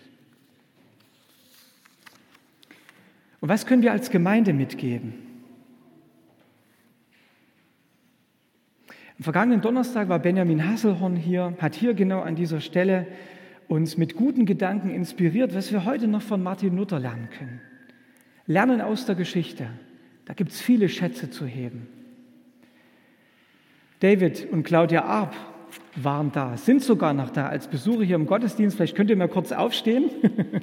Und 3.40 3.50
was 3.50 3.66
können 3.66 3.84
wir 3.84 3.92
als 3.92 4.10
Gemeinde 4.10 4.54
mitgeben? 4.54 5.14
Am 9.18 9.24
vergangenen 9.24 9.62
Donnerstag 9.62 10.10
war 10.10 10.20
Benjamin 10.20 10.68
Hasselhorn 10.68 11.16
hier, 11.16 11.56
hat 11.60 11.76
hier 11.76 11.94
genau 11.94 12.22
an 12.22 12.36
dieser 12.36 12.60
Stelle 12.60 13.08
uns 13.68 13.96
mit 13.96 14.16
guten 14.16 14.46
Gedanken 14.46 14.90
inspiriert, 14.90 15.54
was 15.54 15.72
wir 15.72 15.86
heute 15.86 16.08
noch 16.08 16.24
von 16.24 16.42
Martin 16.42 16.76
Luther 16.76 17.00
lernen 17.00 17.30
können. 17.30 17.62
Lernen 18.48 18.82
aus 18.82 19.06
der 19.06 19.16
Geschichte. 19.16 19.68
Da 20.26 20.34
gibt 20.34 20.52
es 20.52 20.62
viele 20.62 20.90
Schätze 20.90 21.30
zu 21.30 21.46
heben. 21.46 21.88
David 24.02 24.48
und 24.52 24.64
Claudia 24.64 25.06
Arp 25.06 25.36
waren 25.96 26.32
da, 26.32 26.58
sind 26.58 26.84
sogar 26.84 27.14
noch 27.14 27.30
da 27.30 27.48
als 27.48 27.68
Besucher 27.68 28.04
hier 28.04 28.16
im 28.16 28.26
Gottesdienst. 28.26 28.76
Vielleicht 28.76 28.96
könnt 28.96 29.10
ihr 29.10 29.16
mal 29.16 29.30
kurz 29.30 29.52
aufstehen. 29.52 30.10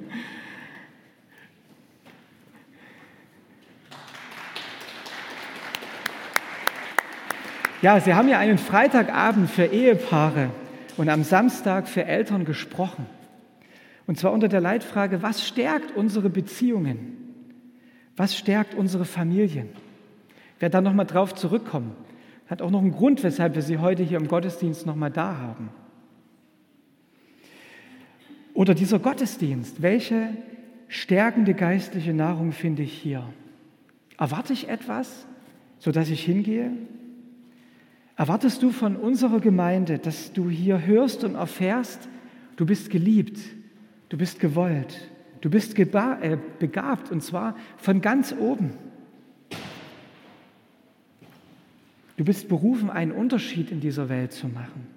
Ja, 7.80 8.00
Sie 8.00 8.12
haben 8.12 8.28
ja 8.28 8.40
einen 8.40 8.58
Freitagabend 8.58 9.48
für 9.48 9.66
Ehepaare 9.66 10.50
und 10.96 11.08
am 11.08 11.22
Samstag 11.22 11.86
für 11.86 12.04
Eltern 12.04 12.44
gesprochen. 12.44 13.06
Und 14.08 14.18
zwar 14.18 14.32
unter 14.32 14.48
der 14.48 14.60
Leitfrage, 14.60 15.22
was 15.22 15.46
stärkt 15.46 15.96
unsere 15.96 16.28
Beziehungen? 16.28 17.16
Was 18.16 18.36
stärkt 18.36 18.74
unsere 18.74 19.04
Familien? 19.04 19.68
Ich 20.56 20.60
werde 20.60 20.72
da 20.72 20.80
nochmal 20.80 21.06
drauf 21.06 21.36
zurückkommen. 21.36 21.94
Hat 22.48 22.62
auch 22.62 22.70
noch 22.70 22.80
einen 22.80 22.92
Grund, 22.92 23.22
weshalb 23.22 23.54
wir 23.54 23.62
Sie 23.62 23.78
heute 23.78 24.02
hier 24.02 24.18
im 24.18 24.28
Gottesdienst 24.28 24.86
nochmal 24.86 25.10
da 25.10 25.36
haben. 25.36 25.68
Oder 28.54 28.74
dieser 28.74 28.98
Gottesdienst, 28.98 29.82
welche 29.82 30.30
stärkende 30.88 31.54
geistliche 31.54 32.14
Nahrung 32.14 32.52
finde 32.52 32.82
ich 32.82 32.92
hier? 32.92 33.22
Erwarte 34.16 34.52
ich 34.52 34.68
etwas, 34.68 35.26
sodass 35.78 36.08
ich 36.08 36.24
hingehe? 36.24 36.72
Erwartest 38.16 38.62
du 38.62 38.70
von 38.70 38.96
unserer 38.96 39.38
Gemeinde, 39.38 39.98
dass 39.98 40.32
du 40.32 40.50
hier 40.50 40.84
hörst 40.84 41.22
und 41.22 41.36
erfährst, 41.36 42.08
du 42.56 42.66
bist 42.66 42.90
geliebt, 42.90 43.38
du 44.08 44.16
bist 44.16 44.40
gewollt, 44.40 45.08
du 45.40 45.50
bist 45.50 45.78
äh, 45.78 46.38
begabt 46.58 47.12
und 47.12 47.22
zwar 47.22 47.54
von 47.76 48.00
ganz 48.00 48.34
oben. 48.36 48.72
Du 52.18 52.24
bist 52.24 52.48
berufen, 52.48 52.90
einen 52.90 53.12
Unterschied 53.12 53.70
in 53.70 53.78
dieser 53.78 54.08
Welt 54.08 54.32
zu 54.32 54.48
machen. 54.48 54.88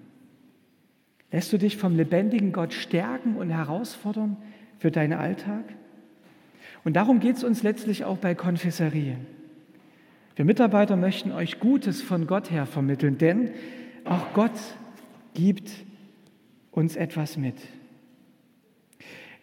Lässt 1.32 1.54
du 1.54 1.60
dich 1.60 1.78
vom 1.78 1.96
lebendigen 1.96 2.51
Gott 2.51 2.74
stärken 2.74 3.36
und 3.36 3.51
herausfordern 3.51 4.38
für 4.80 4.90
deinen 4.90 5.13
Alltag? 5.13 5.63
Und 6.84 6.96
darum 6.96 7.20
geht 7.20 7.38
es 7.38 7.44
uns 7.44 7.62
letztlich 7.62 8.06
auch 8.06 8.18
bei 8.18 8.34
Konfesserien. 8.34 9.28
Wir 10.36 10.46
Mitarbeiter 10.46 10.98
möchten 10.98 11.32
euch 11.32 11.60
Gutes 11.60 12.01
von 12.01 12.25
Gott 12.25 12.50
her 12.50 12.66
vermitteln, 12.66 13.20
denn 13.20 13.51
auch 14.04 14.34
Gott 14.34 14.60
gibt 15.36 15.70
uns 16.72 16.96
etwas 16.96 17.38
mit. 17.38 17.56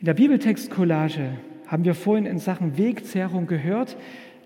In 0.00 0.06
der 0.06 0.14
Bibeltextcollage 0.14 1.30
haben 1.68 1.84
wir 1.84 1.94
vorhin 1.94 2.26
in 2.26 2.38
Sachen 2.38 2.76
Wegzehrung 2.76 3.46
gehört. 3.46 3.96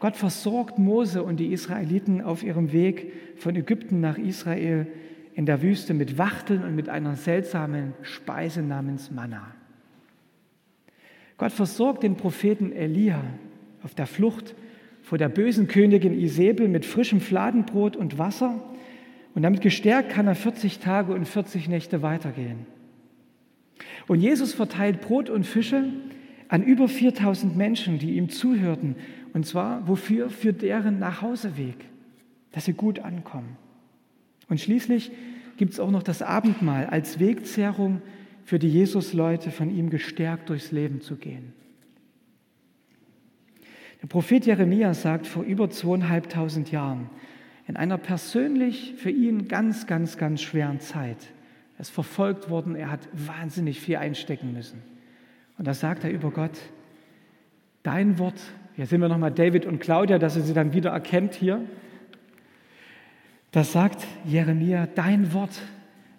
Gott 0.03 0.17
versorgt 0.17 0.81
Mose 0.81 1.23
und 1.23 1.37
die 1.37 1.53
Israeliten 1.53 2.23
auf 2.23 2.43
ihrem 2.43 2.73
Weg 2.73 3.13
von 3.37 3.55
Ägypten 3.55 4.01
nach 4.01 4.19
Israel 4.19 4.89
in 5.35 5.47
der 5.47 5.63
Wüste 5.63 5.95
mit 5.95 6.19
Wachteln 6.19 6.65
und 6.65 6.75
mit 6.75 6.89
einer 6.89 7.15
seltsamen 7.15 7.95
Speise 8.03 8.63
namens 8.63 9.13
Manna. 9.13 9.55
Gott 11.39 11.53
versorgt 11.53 12.03
den 12.03 12.17
Propheten 12.17 12.73
Elia 12.73 13.23
auf 13.85 13.95
der 13.95 14.09
Flucht 14.09 14.57
vor 15.03 15.19
der 15.19 15.29
bösen 15.29 15.69
Königin 15.69 16.19
Isabel 16.19 16.67
mit 16.67 16.85
frischem 16.85 17.21
Fladenbrot 17.21 17.95
und 17.95 18.19
Wasser 18.19 18.61
und 19.37 19.43
damit 19.43 19.61
gestärkt 19.61 20.11
kann 20.11 20.27
er 20.27 20.35
40 20.35 20.81
Tage 20.81 21.15
und 21.15 21.29
40 21.29 21.69
Nächte 21.69 22.03
weitergehen. 22.03 22.67
Und 24.09 24.19
Jesus 24.19 24.53
verteilt 24.53 25.01
Brot 25.01 25.31
und 25.31 25.47
Fische 25.47 25.85
an 26.53 26.63
über 26.63 26.87
4000 26.87 27.57
Menschen, 27.57 27.99
die 27.99 28.17
ihm 28.19 28.29
zuhörten. 28.29 28.97
Und 29.33 29.47
zwar 29.47 29.89
wofür? 29.89 30.29
Für 30.29 30.53
deren 30.53 30.99
Nachhauseweg, 30.99 31.77
dass 32.53 32.67
sie 32.67 32.75
gut 32.75 32.99
ankommen. 32.99 33.57
Und 34.51 34.61
schließlich 34.61 35.13
gibt 35.57 35.73
es 35.73 35.81
auch 35.81 35.91
noch 35.91 36.03
das 36.03 36.21
Abendmahl 36.21 36.85
als 36.85 37.19
Wegzehrung 37.19 38.03
für 38.45 38.59
die 38.59 38.69
Jesus-Leute, 38.69 39.51
von 39.51 39.75
ihm 39.75 39.89
gestärkt 39.89 40.51
durchs 40.51 40.73
Leben 40.73 41.01
zu 41.01 41.17
gehen. 41.17 41.55
Der 44.03 44.09
Prophet 44.09 44.45
Jeremia 44.45 44.93
sagt 44.93 45.27
vor 45.27 45.45
über 45.45 45.71
zweieinhalbtausend 45.71 46.71
Jahren, 46.71 47.09
in 47.67 47.79
einer 47.79 47.97
persönlich 47.97 48.93
für 48.99 49.11
ihn 49.11 49.49
ganz, 49.49 49.87
ganz, 49.87 50.19
ganz 50.19 50.43
schweren 50.43 50.81
Zeit, 50.81 51.33
er 51.79 51.81
ist 51.81 51.91
verfolgt 51.91 52.51
worden, 52.51 52.75
er 52.75 52.91
hat 52.91 53.09
wahnsinnig 53.15 53.81
viel 53.81 53.97
einstecken 53.97 54.53
müssen. 54.53 54.92
Und 55.63 55.67
da 55.67 55.75
sagt 55.75 56.03
er 56.03 56.11
über 56.11 56.33
Gott, 56.33 56.59
dein 57.85 58.19
Wort, 58.19 58.35
hier 58.75 58.85
sehen 58.85 59.01
wir 59.01 59.09
nochmal 59.09 59.31
David 59.31 59.65
und 59.65 59.79
Claudia, 59.79 60.19
dass 60.19 60.35
er 60.35 60.43
sie 60.43 60.55
dann 60.55 60.73
wieder 60.73 60.91
erkennt 60.91 61.35
hier. 61.35 61.61
Das 63.53 63.71
sagt 63.71 64.05
Jeremia, 64.25 64.89
dein 64.93 65.33
Wort 65.33 65.63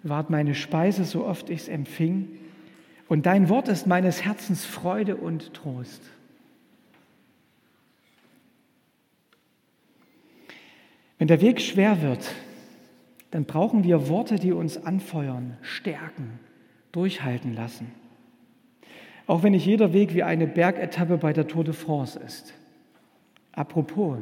ward 0.02 0.30
meine 0.30 0.54
Speise, 0.54 1.04
so 1.04 1.26
oft 1.26 1.50
ich 1.50 1.60
es 1.60 1.68
empfing. 1.68 2.38
Und 3.06 3.26
dein 3.26 3.50
Wort 3.50 3.68
ist 3.68 3.86
meines 3.86 4.24
Herzens 4.24 4.64
Freude 4.64 5.16
und 5.16 5.52
Trost. 5.52 6.00
Wenn 11.18 11.28
der 11.28 11.42
Weg 11.42 11.60
schwer 11.60 12.00
wird, 12.00 12.32
dann 13.30 13.44
brauchen 13.44 13.84
wir 13.84 14.08
Worte, 14.08 14.36
die 14.36 14.52
uns 14.52 14.82
anfeuern, 14.82 15.58
stärken, 15.60 16.38
durchhalten 16.92 17.52
lassen. 17.52 17.92
Auch 19.26 19.42
wenn 19.42 19.52
nicht 19.52 19.66
jeder 19.66 19.92
Weg 19.92 20.14
wie 20.14 20.22
eine 20.22 20.46
Bergetappe 20.46 21.16
bei 21.16 21.32
der 21.32 21.48
Tour 21.48 21.64
de 21.64 21.72
France 21.72 22.18
ist. 22.18 22.52
Apropos 23.52 24.18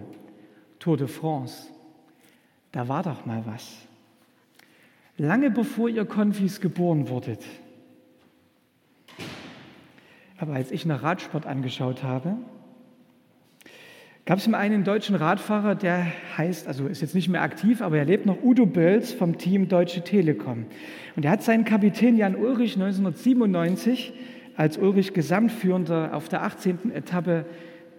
Tour 0.79 0.97
de 0.97 1.09
France, 1.09 1.69
da 2.71 2.89
war 2.89 3.03
doch 3.03 3.27
mal 3.27 3.43
was. 3.47 3.77
Lange 5.17 5.51
bevor 5.51 5.89
ihr 5.89 6.05
Konfis 6.05 6.61
geboren 6.61 7.09
wurdet. 7.09 7.45
Aber 10.39 10.55
als 10.55 10.73
ich 10.73 10.87
nach 10.87 11.03
Radsport 11.03 11.47
angeschaut 11.47 12.03
habe, 12.03 12.37
gab 14.25 14.39
es 14.39 14.49
mal 14.49 14.59
einen 14.59 14.83
deutschen 14.83 15.15
Radfahrer, 15.15 15.75
der 15.75 16.07
heißt, 16.37 16.67
also 16.67 16.87
ist 16.87 17.01
jetzt 17.01 17.15
nicht 17.15 17.29
mehr 17.29 17.43
aktiv, 17.43 17.81
aber 17.81 17.99
er 17.99 18.05
lebt 18.05 18.27
noch, 18.27 18.43
Udo 18.43 18.67
Bölz 18.67 19.13
vom 19.13 19.39
Team 19.39 19.69
Deutsche 19.69 20.03
Telekom. 20.03 20.67
Und 21.15 21.25
er 21.25 21.31
hat 21.31 21.43
seinen 21.43 21.65
Kapitän 21.65 22.17
Jan 22.17 22.35
Ulrich 22.35 22.75
1997 22.75 24.13
als 24.63 24.79
Ulrich 24.79 25.13
Gesamtführender 25.13 26.15
auf 26.15 26.29
der 26.29 26.45
18. 26.45 26.93
Etappe 26.93 27.47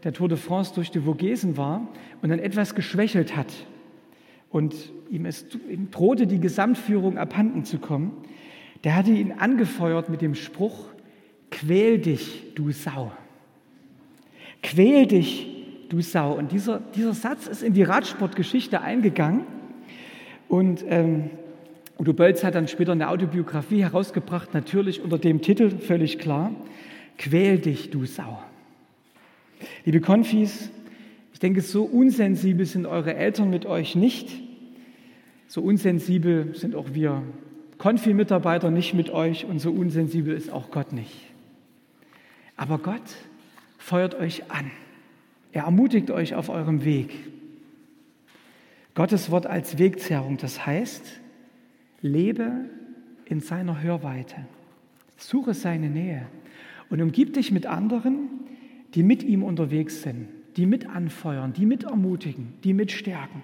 der 0.05 0.13
Tour 0.13 0.29
de 0.29 0.37
France 0.37 0.71
durch 0.73 0.91
die 0.91 1.01
Vogesen 1.01 1.57
war 1.57 1.89
und 2.21 2.29
dann 2.29 2.39
etwas 2.39 2.73
geschwächelt 2.73 3.35
hat. 3.35 3.53
Und 4.49 4.73
ihm, 5.09 5.25
ist, 5.25 5.57
ihm 5.69 5.91
drohte 5.91 6.25
die 6.25 6.39
Gesamtführung 6.39 7.17
abhanden 7.17 7.65
zu 7.65 7.79
kommen. 7.79 8.13
Der 8.85 8.95
hatte 8.95 9.11
ihn 9.11 9.33
angefeuert 9.33 10.07
mit 10.07 10.21
dem 10.21 10.35
Spruch, 10.35 10.85
quäl 11.51 11.97
dich, 11.97 12.53
du 12.55 12.71
Sau. 12.71 13.11
Quäl 14.61 15.05
dich, 15.05 15.85
du 15.89 15.99
Sau. 15.99 16.31
Und 16.31 16.53
dieser, 16.53 16.79
dieser 16.95 17.13
Satz 17.13 17.47
ist 17.47 17.61
in 17.61 17.73
die 17.73 17.83
Radsportgeschichte 17.83 18.79
eingegangen. 18.79 19.41
Und 20.47 20.85
ähm, 20.87 21.29
Udo 22.03 22.11
Bölz 22.11 22.43
hat 22.43 22.55
dann 22.55 22.67
später 22.67 22.91
eine 22.91 23.07
Autobiografie 23.07 23.81
herausgebracht, 23.81 24.53
natürlich 24.53 25.01
unter 25.01 25.17
dem 25.17 25.41
Titel, 25.41 25.69
völlig 25.69 26.19
klar, 26.19 26.53
Quäl 27.17 27.59
dich, 27.59 27.91
du 27.91 28.05
Sau. 28.05 28.43
Liebe 29.85 30.01
Konfis, 30.01 30.69
ich 31.31 31.39
denke, 31.39 31.61
so 31.61 31.85
unsensibel 31.85 32.65
sind 32.65 32.87
eure 32.87 33.15
Eltern 33.15 33.49
mit 33.49 33.65
euch 33.65 33.95
nicht. 33.95 34.29
So 35.47 35.61
unsensibel 35.61 36.53
sind 36.55 36.75
auch 36.75 36.87
wir 36.91 37.23
Konfi-Mitarbeiter 37.77 38.69
nicht 38.69 38.93
mit 38.93 39.09
euch 39.09 39.45
und 39.45 39.59
so 39.59 39.71
unsensibel 39.71 40.35
ist 40.35 40.51
auch 40.51 40.71
Gott 40.71 40.91
nicht. 40.91 41.31
Aber 42.57 42.79
Gott 42.79 43.15
feuert 43.77 44.15
euch 44.15 44.51
an. 44.51 44.71
Er 45.53 45.63
ermutigt 45.63 46.11
euch 46.11 46.35
auf 46.35 46.49
eurem 46.49 46.83
Weg. 46.83 47.13
Gottes 48.93 49.31
Wort 49.31 49.45
als 49.45 49.77
Wegzerrung, 49.77 50.35
das 50.35 50.65
heißt, 50.65 51.21
lebe 52.03 52.69
in 53.25 53.39
seiner 53.39 53.81
Hörweite, 53.81 54.35
suche 55.17 55.55
seine 55.55 55.89
Nähe 55.89 56.27
und 56.91 57.01
umgib 57.01 57.33
dich 57.33 57.51
mit 57.51 57.65
anderen, 57.65 58.29
die 58.93 59.01
mit 59.01 59.23
ihm 59.23 59.41
unterwegs 59.41 60.03
sind, 60.03 60.27
die 60.57 60.67
mit 60.67 60.87
anfeuern, 60.87 61.53
die 61.53 61.65
mit 61.65 61.85
ermutigen, 61.85 62.53
die 62.63 62.73
mit 62.73 62.91
stärken. 62.91 63.41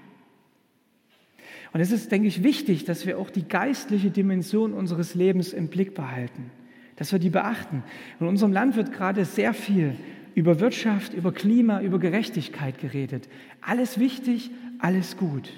Und 1.71 1.79
es 1.79 1.91
ist, 1.91 2.11
denke 2.11 2.27
ich, 2.27 2.43
wichtig, 2.43 2.83
dass 2.85 3.05
wir 3.05 3.17
auch 3.17 3.29
die 3.29 3.47
geistliche 3.47 4.11
Dimension 4.11 4.73
unseres 4.73 5.15
Lebens 5.15 5.53
im 5.53 5.69
Blick 5.69 5.95
behalten, 5.95 6.51
dass 6.95 7.11
wir 7.11 7.19
die 7.19 7.29
beachten. 7.29 7.83
In 8.19 8.27
unserem 8.27 8.51
Land 8.51 8.75
wird 8.75 8.91
gerade 8.91 9.25
sehr 9.25 9.53
viel 9.53 9.95
über 10.35 10.59
Wirtschaft, 10.59 11.13
über 11.13 11.31
Klima, 11.31 11.81
über 11.81 11.99
Gerechtigkeit 11.99 12.79
geredet. 12.79 13.29
Alles 13.61 13.99
wichtig, 13.99 14.51
alles 14.79 15.17
gut. 15.17 15.51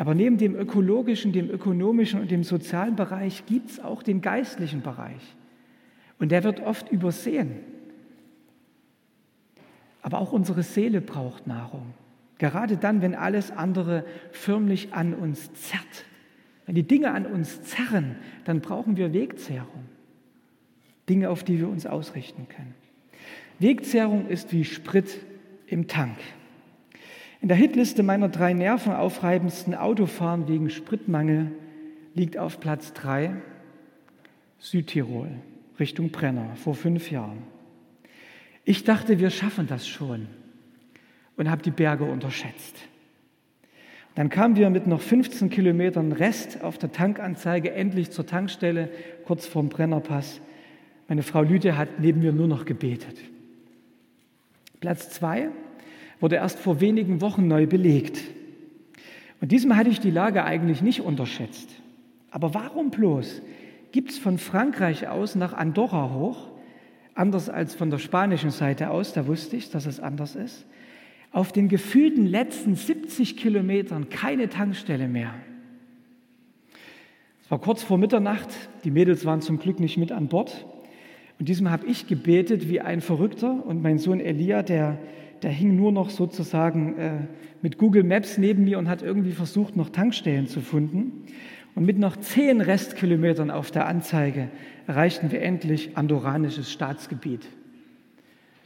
Aber 0.00 0.14
neben 0.14 0.38
dem 0.38 0.56
ökologischen, 0.56 1.30
dem 1.30 1.50
ökonomischen 1.50 2.22
und 2.22 2.30
dem 2.30 2.42
sozialen 2.42 2.96
Bereich 2.96 3.44
gibt 3.44 3.68
es 3.68 3.80
auch 3.80 4.02
den 4.02 4.22
geistlichen 4.22 4.80
Bereich. 4.80 5.36
Und 6.18 6.32
der 6.32 6.42
wird 6.42 6.60
oft 6.60 6.90
übersehen. 6.90 7.56
Aber 10.00 10.20
auch 10.20 10.32
unsere 10.32 10.62
Seele 10.62 11.02
braucht 11.02 11.46
Nahrung. 11.46 11.92
Gerade 12.38 12.78
dann, 12.78 13.02
wenn 13.02 13.14
alles 13.14 13.50
andere 13.50 14.06
förmlich 14.32 14.94
an 14.94 15.12
uns 15.12 15.52
zerrt. 15.52 16.06
Wenn 16.64 16.76
die 16.76 16.86
Dinge 16.86 17.12
an 17.12 17.26
uns 17.26 17.62
zerren, 17.64 18.16
dann 18.46 18.62
brauchen 18.62 18.96
wir 18.96 19.12
Wegzehrung. 19.12 19.84
Dinge, 21.10 21.28
auf 21.28 21.44
die 21.44 21.58
wir 21.58 21.68
uns 21.68 21.84
ausrichten 21.84 22.48
können. 22.48 22.74
Wegzehrung 23.58 24.28
ist 24.28 24.50
wie 24.50 24.64
Sprit 24.64 25.20
im 25.66 25.88
Tank. 25.88 26.16
In 27.40 27.48
der 27.48 27.56
Hitliste 27.56 28.02
meiner 28.02 28.28
drei 28.28 28.52
nervenaufreibendsten 28.52 29.74
Autofahren 29.74 30.46
wegen 30.46 30.68
Spritmangel 30.68 31.52
liegt 32.14 32.36
auf 32.36 32.60
Platz 32.60 32.92
drei 32.92 33.36
Südtirol 34.58 35.30
Richtung 35.78 36.10
Brenner 36.10 36.54
vor 36.56 36.74
fünf 36.74 37.10
Jahren. 37.10 37.38
Ich 38.64 38.84
dachte, 38.84 39.18
wir 39.18 39.30
schaffen 39.30 39.66
das 39.66 39.88
schon 39.88 40.26
und 41.38 41.50
habe 41.50 41.62
die 41.62 41.70
Berge 41.70 42.04
unterschätzt. 42.04 42.76
Dann 44.16 44.28
kamen 44.28 44.56
wir 44.56 44.68
mit 44.68 44.86
noch 44.86 45.00
15 45.00 45.48
Kilometern 45.48 46.12
Rest 46.12 46.62
auf 46.62 46.76
der 46.76 46.92
Tankanzeige 46.92 47.72
endlich 47.72 48.10
zur 48.10 48.26
Tankstelle 48.26 48.90
kurz 49.24 49.46
vorm 49.46 49.70
Brennerpass. 49.70 50.42
Meine 51.08 51.22
Frau 51.22 51.42
Lüde 51.42 51.78
hat 51.78 52.00
neben 52.00 52.20
mir 52.20 52.32
nur 52.32 52.48
noch 52.48 52.66
gebetet. 52.66 53.16
Platz 54.80 55.08
zwei 55.08 55.48
wurde 56.20 56.36
erst 56.36 56.58
vor 56.58 56.80
wenigen 56.80 57.20
Wochen 57.20 57.48
neu 57.48 57.66
belegt. 57.66 58.20
Und 59.40 59.52
diesem 59.52 59.76
hatte 59.76 59.90
ich 59.90 60.00
die 60.00 60.10
Lage 60.10 60.44
eigentlich 60.44 60.82
nicht 60.82 61.00
unterschätzt. 61.00 61.70
Aber 62.30 62.54
warum 62.54 62.90
bloß 62.90 63.42
gibt 63.92 64.10
es 64.10 64.18
von 64.18 64.38
Frankreich 64.38 65.08
aus 65.08 65.34
nach 65.34 65.52
Andorra 65.52 66.12
hoch, 66.14 66.48
anders 67.14 67.48
als 67.48 67.74
von 67.74 67.90
der 67.90 67.98
spanischen 67.98 68.50
Seite 68.50 68.90
aus, 68.90 69.12
da 69.12 69.26
wusste 69.26 69.56
ich, 69.56 69.70
dass 69.70 69.86
es 69.86 69.98
anders 69.98 70.36
ist, 70.36 70.66
auf 71.32 71.52
den 71.52 71.68
gefühlten 71.68 72.26
letzten 72.26 72.74
70 72.74 73.36
Kilometern 73.36 74.08
keine 74.08 74.48
Tankstelle 74.48 75.08
mehr. 75.08 75.34
Es 77.42 77.50
war 77.50 77.58
kurz 77.58 77.82
vor 77.82 77.98
Mitternacht, 77.98 78.48
die 78.84 78.90
Mädels 78.90 79.24
waren 79.24 79.40
zum 79.40 79.58
Glück 79.58 79.80
nicht 79.80 79.96
mit 79.96 80.12
an 80.12 80.28
Bord. 80.28 80.66
Und 81.38 81.48
diesem 81.48 81.70
habe 81.70 81.86
ich 81.86 82.06
gebetet 82.06 82.68
wie 82.68 82.80
ein 82.80 83.00
Verrückter 83.00 83.64
und 83.66 83.82
mein 83.82 83.98
Sohn 83.98 84.20
Elia, 84.20 84.62
der, 84.62 84.98
der 85.42 85.50
hing 85.50 85.76
nur 85.76 85.92
noch 85.92 86.10
sozusagen 86.10 86.98
äh, 86.98 87.12
mit 87.62 87.78
Google 87.78 88.04
Maps 88.04 88.38
neben 88.38 88.64
mir 88.64 88.78
und 88.78 88.88
hat 88.88 89.02
irgendwie 89.02 89.32
versucht, 89.32 89.76
noch 89.76 89.90
Tankstellen 89.90 90.46
zu 90.46 90.60
finden. 90.60 91.26
Und 91.74 91.84
mit 91.84 91.98
noch 91.98 92.16
zehn 92.16 92.60
Restkilometern 92.60 93.50
auf 93.50 93.70
der 93.70 93.86
Anzeige 93.86 94.48
erreichten 94.86 95.30
wir 95.30 95.42
endlich 95.42 95.96
andorranisches 95.96 96.70
Staatsgebiet. 96.70 97.46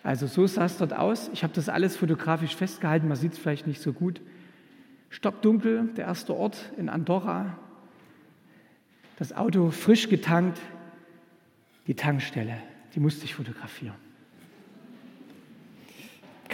Also 0.02 0.26
so 0.26 0.46
sah 0.46 0.66
es 0.66 0.78
dort 0.78 0.92
aus. 0.92 1.30
Ich 1.32 1.42
habe 1.42 1.54
das 1.54 1.68
alles 1.68 1.96
fotografisch 1.96 2.54
festgehalten, 2.54 3.08
man 3.08 3.16
sieht 3.16 3.32
es 3.32 3.38
vielleicht 3.38 3.66
nicht 3.66 3.80
so 3.80 3.92
gut. 3.92 4.20
Stockdunkel, 5.10 5.90
der 5.96 6.06
erste 6.06 6.34
Ort 6.34 6.72
in 6.76 6.88
Andorra. 6.88 7.58
Das 9.16 9.34
Auto 9.34 9.70
frisch 9.70 10.08
getankt, 10.08 10.60
die 11.86 11.94
Tankstelle, 11.94 12.56
die 12.94 13.00
musste 13.00 13.24
ich 13.24 13.34
fotografieren. 13.34 14.03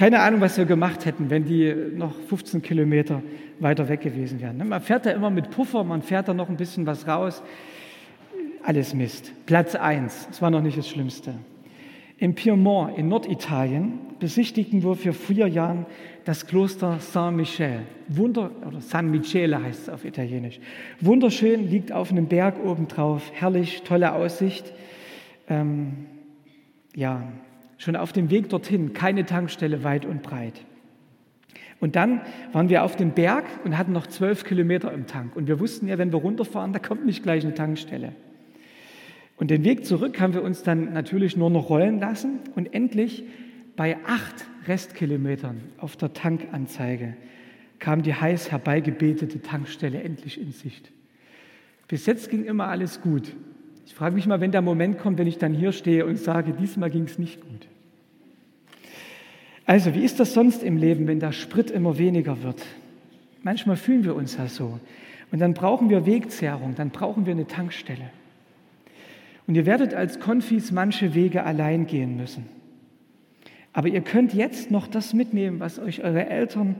Keine 0.00 0.20
Ahnung, 0.20 0.40
was 0.40 0.56
wir 0.56 0.64
gemacht 0.64 1.04
hätten, 1.04 1.28
wenn 1.28 1.44
die 1.44 1.74
noch 1.94 2.14
15 2.14 2.62
Kilometer 2.62 3.22
weiter 3.58 3.86
weg 3.90 4.00
gewesen 4.00 4.40
wären. 4.40 4.66
Man 4.66 4.80
fährt 4.80 5.04
da 5.04 5.10
immer 5.10 5.28
mit 5.28 5.50
Puffer, 5.50 5.84
man 5.84 6.00
fährt 6.00 6.26
da 6.26 6.32
noch 6.32 6.48
ein 6.48 6.56
bisschen 6.56 6.86
was 6.86 7.06
raus. 7.06 7.42
Alles 8.62 8.94
Mist. 8.94 9.30
Platz 9.44 9.74
1, 9.74 10.28
das 10.28 10.40
war 10.40 10.48
noch 10.48 10.62
nicht 10.62 10.78
das 10.78 10.88
Schlimmste. 10.88 11.34
Im 12.16 12.34
Piemont 12.34 12.96
in 12.96 13.08
Norditalien 13.08 13.98
besichtigten 14.18 14.82
wir 14.82 14.94
für 14.94 15.12
vier 15.12 15.48
Jahren 15.48 15.84
das 16.24 16.46
Kloster 16.46 16.98
Saint-Michel. 16.98 17.80
Wunder, 18.08 18.52
oder 18.66 18.80
San 18.80 19.10
Michele 19.10 19.62
heißt 19.62 19.82
es 19.82 19.88
auf 19.90 20.06
Italienisch. 20.06 20.60
Wunderschön, 21.02 21.68
liegt 21.68 21.92
auf 21.92 22.10
einem 22.10 22.24
Berg 22.24 22.54
obendrauf, 22.64 23.30
herrlich, 23.34 23.82
tolle 23.82 24.14
Aussicht. 24.14 24.72
Ähm, 25.46 26.06
ja, 26.96 27.22
schon 27.81 27.97
auf 27.97 28.12
dem 28.12 28.31
Weg 28.31 28.51
dorthin, 28.51 28.93
keine 28.93 29.25
Tankstelle 29.25 29.83
weit 29.83 30.05
und 30.05 30.23
breit. 30.23 30.61
Und 31.81 31.97
dann 31.97 32.21
waren 32.53 32.69
wir 32.69 32.85
auf 32.85 32.95
dem 32.95 33.12
Berg 33.12 33.45
und 33.64 33.79
hatten 33.79 33.93
noch 33.93 34.07
zwölf 34.07 34.45
Kilometer 34.45 34.93
im 34.93 35.07
Tank. 35.07 35.35
Und 35.35 35.49
wir 35.49 35.59
wussten 35.61 35.88
ja, 35.88 35.97
wenn 35.97 36.12
wir 36.12 36.19
runterfahren, 36.19 36.75
da 36.75 36.79
kommt 36.79 37.07
nicht 37.07 37.23
gleich 37.23 37.43
eine 37.43 37.55
Tankstelle. 37.55 38.12
Und 39.38 39.51
den 39.51 39.64
Weg 39.64 39.87
zurück 39.87 40.21
haben 40.21 40.35
wir 40.35 40.43
uns 40.43 40.62
dann 40.62 40.93
natürlich 40.93 41.38
nur 41.38 41.49
noch 41.49 41.71
rollen 41.71 41.99
lassen 41.99 42.40
und 42.55 42.75
endlich 42.75 43.25
bei 43.77 43.97
acht 44.07 44.45
Restkilometern 44.66 45.62
auf 45.79 45.97
der 45.97 46.12
Tankanzeige 46.12 47.16
kam 47.79 48.03
die 48.03 48.14
heiß 48.14 48.51
herbeigebetete 48.51 49.40
Tankstelle 49.40 50.03
endlich 50.03 50.38
in 50.38 50.53
Sicht. 50.53 50.93
Bis 51.88 52.05
jetzt 52.05 52.29
ging 52.29 52.45
immer 52.45 52.69
alles 52.69 53.01
gut. 53.01 53.35
Ich 53.90 53.96
frage 53.96 54.14
mich 54.14 54.26
mal, 54.26 54.40
wenn 54.40 54.53
der 54.53 54.62
Moment 54.62 54.98
kommt, 54.98 55.18
wenn 55.18 55.26
ich 55.26 55.38
dann 55.38 55.53
hier 55.53 55.72
stehe 55.72 56.07
und 56.07 56.16
sage, 56.16 56.53
diesmal 56.53 56.90
ging 56.90 57.03
es 57.05 57.18
nicht 57.18 57.40
gut. 57.40 57.66
Also, 59.66 59.94
wie 59.94 60.05
ist 60.05 60.20
das 60.20 60.33
sonst 60.33 60.62
im 60.62 60.76
Leben, 60.76 61.09
wenn 61.09 61.18
der 61.18 61.33
Sprit 61.33 61.72
immer 61.72 61.98
weniger 61.98 62.44
wird? 62.44 62.64
Manchmal 63.42 63.74
fühlen 63.74 64.05
wir 64.05 64.14
uns 64.14 64.37
ja 64.37 64.46
so. 64.46 64.79
Und 65.33 65.40
dann 65.40 65.55
brauchen 65.55 65.90
wir 65.90 66.07
Wegzehrung, 66.07 66.76
dann 66.76 66.90
brauchen 66.90 67.26
wir 67.26 67.33
eine 67.33 67.48
Tankstelle. 67.48 68.11
Und 69.48 69.57
ihr 69.57 69.66
werdet 69.66 69.92
als 69.92 70.20
Konfis 70.20 70.70
manche 70.70 71.14
Wege 71.14 71.42
allein 71.42 71.88
gehen 71.88 72.16
müssen. 72.16 72.46
Aber 73.72 73.88
ihr 73.88 74.03
könnt 74.03 74.33
jetzt 74.33 74.70
noch 74.70 74.87
das 74.87 75.14
mitnehmen, 75.14 75.59
was 75.59 75.81
euch 75.81 76.05
eure 76.05 76.31
Eltern 76.31 76.76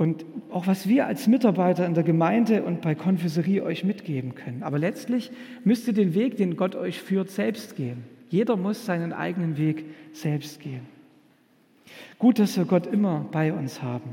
und 0.00 0.24
auch 0.50 0.66
was 0.66 0.88
wir 0.88 1.06
als 1.06 1.26
Mitarbeiter 1.26 1.84
in 1.84 1.92
der 1.92 2.04
Gemeinde 2.04 2.62
und 2.62 2.80
bei 2.80 2.94
Konfiserie 2.94 3.62
euch 3.62 3.84
mitgeben 3.84 4.34
können. 4.34 4.62
Aber 4.62 4.78
letztlich 4.78 5.30
müsst 5.62 5.86
ihr 5.88 5.92
den 5.92 6.14
Weg, 6.14 6.38
den 6.38 6.56
Gott 6.56 6.74
euch 6.74 7.02
führt, 7.02 7.28
selbst 7.28 7.76
gehen. 7.76 8.02
Jeder 8.30 8.56
muss 8.56 8.86
seinen 8.86 9.12
eigenen 9.12 9.58
Weg 9.58 9.84
selbst 10.14 10.60
gehen. 10.60 10.80
Gut, 12.18 12.38
dass 12.38 12.56
wir 12.56 12.64
Gott 12.64 12.86
immer 12.86 13.26
bei 13.30 13.52
uns 13.52 13.82
haben. 13.82 14.12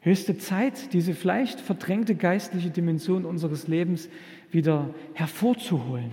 Höchste 0.00 0.38
Zeit, 0.38 0.92
diese 0.92 1.14
vielleicht 1.14 1.60
verdrängte 1.60 2.16
geistliche 2.16 2.70
Dimension 2.70 3.24
unseres 3.24 3.68
Lebens 3.68 4.08
wieder 4.50 4.92
hervorzuholen 5.14 6.10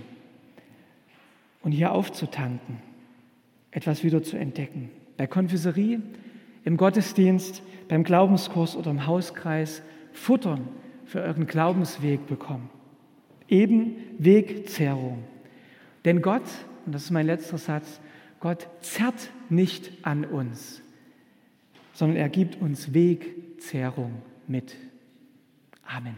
und 1.63 1.71
hier 1.71 1.93
aufzutanken, 1.93 2.77
etwas 3.71 4.03
wieder 4.03 4.21
zu 4.21 4.38
entdecken. 4.38 4.91
Bei 5.17 5.25
Konfiserie, 5.25 5.99
im 6.63 6.78
Gottesdienst, 6.78 7.62
beim 7.88 8.04
Glaubenskurs 8.04 8.76
oder 8.76 8.91
im 8.91 9.06
Hauskreis 9.06 9.82
Futtern 10.13 10.67
für 11.06 11.21
euren 11.21 11.47
Glaubensweg 11.47 12.26
bekommen. 12.28 12.69
Eben 13.47 13.97
Wegzehrung. 14.17 15.23
Denn 16.06 16.21
Gott, 16.21 16.43
und 16.86 16.93
das 16.93 17.04
ist 17.04 17.12
mein 17.12 17.26
letzter 17.26 17.58
Satz, 17.58 17.99
Gott 18.39 18.67
zerrt 18.82 19.30
nicht 19.49 19.91
an 20.02 20.26
uns, 20.26 20.82
sondern 21.93 22.17
er 22.17 22.30
gibt 22.30 22.62
uns 22.62 22.93
Wegzehrung 22.93 24.21
mit. 24.47 24.76
Amen. 25.86 26.15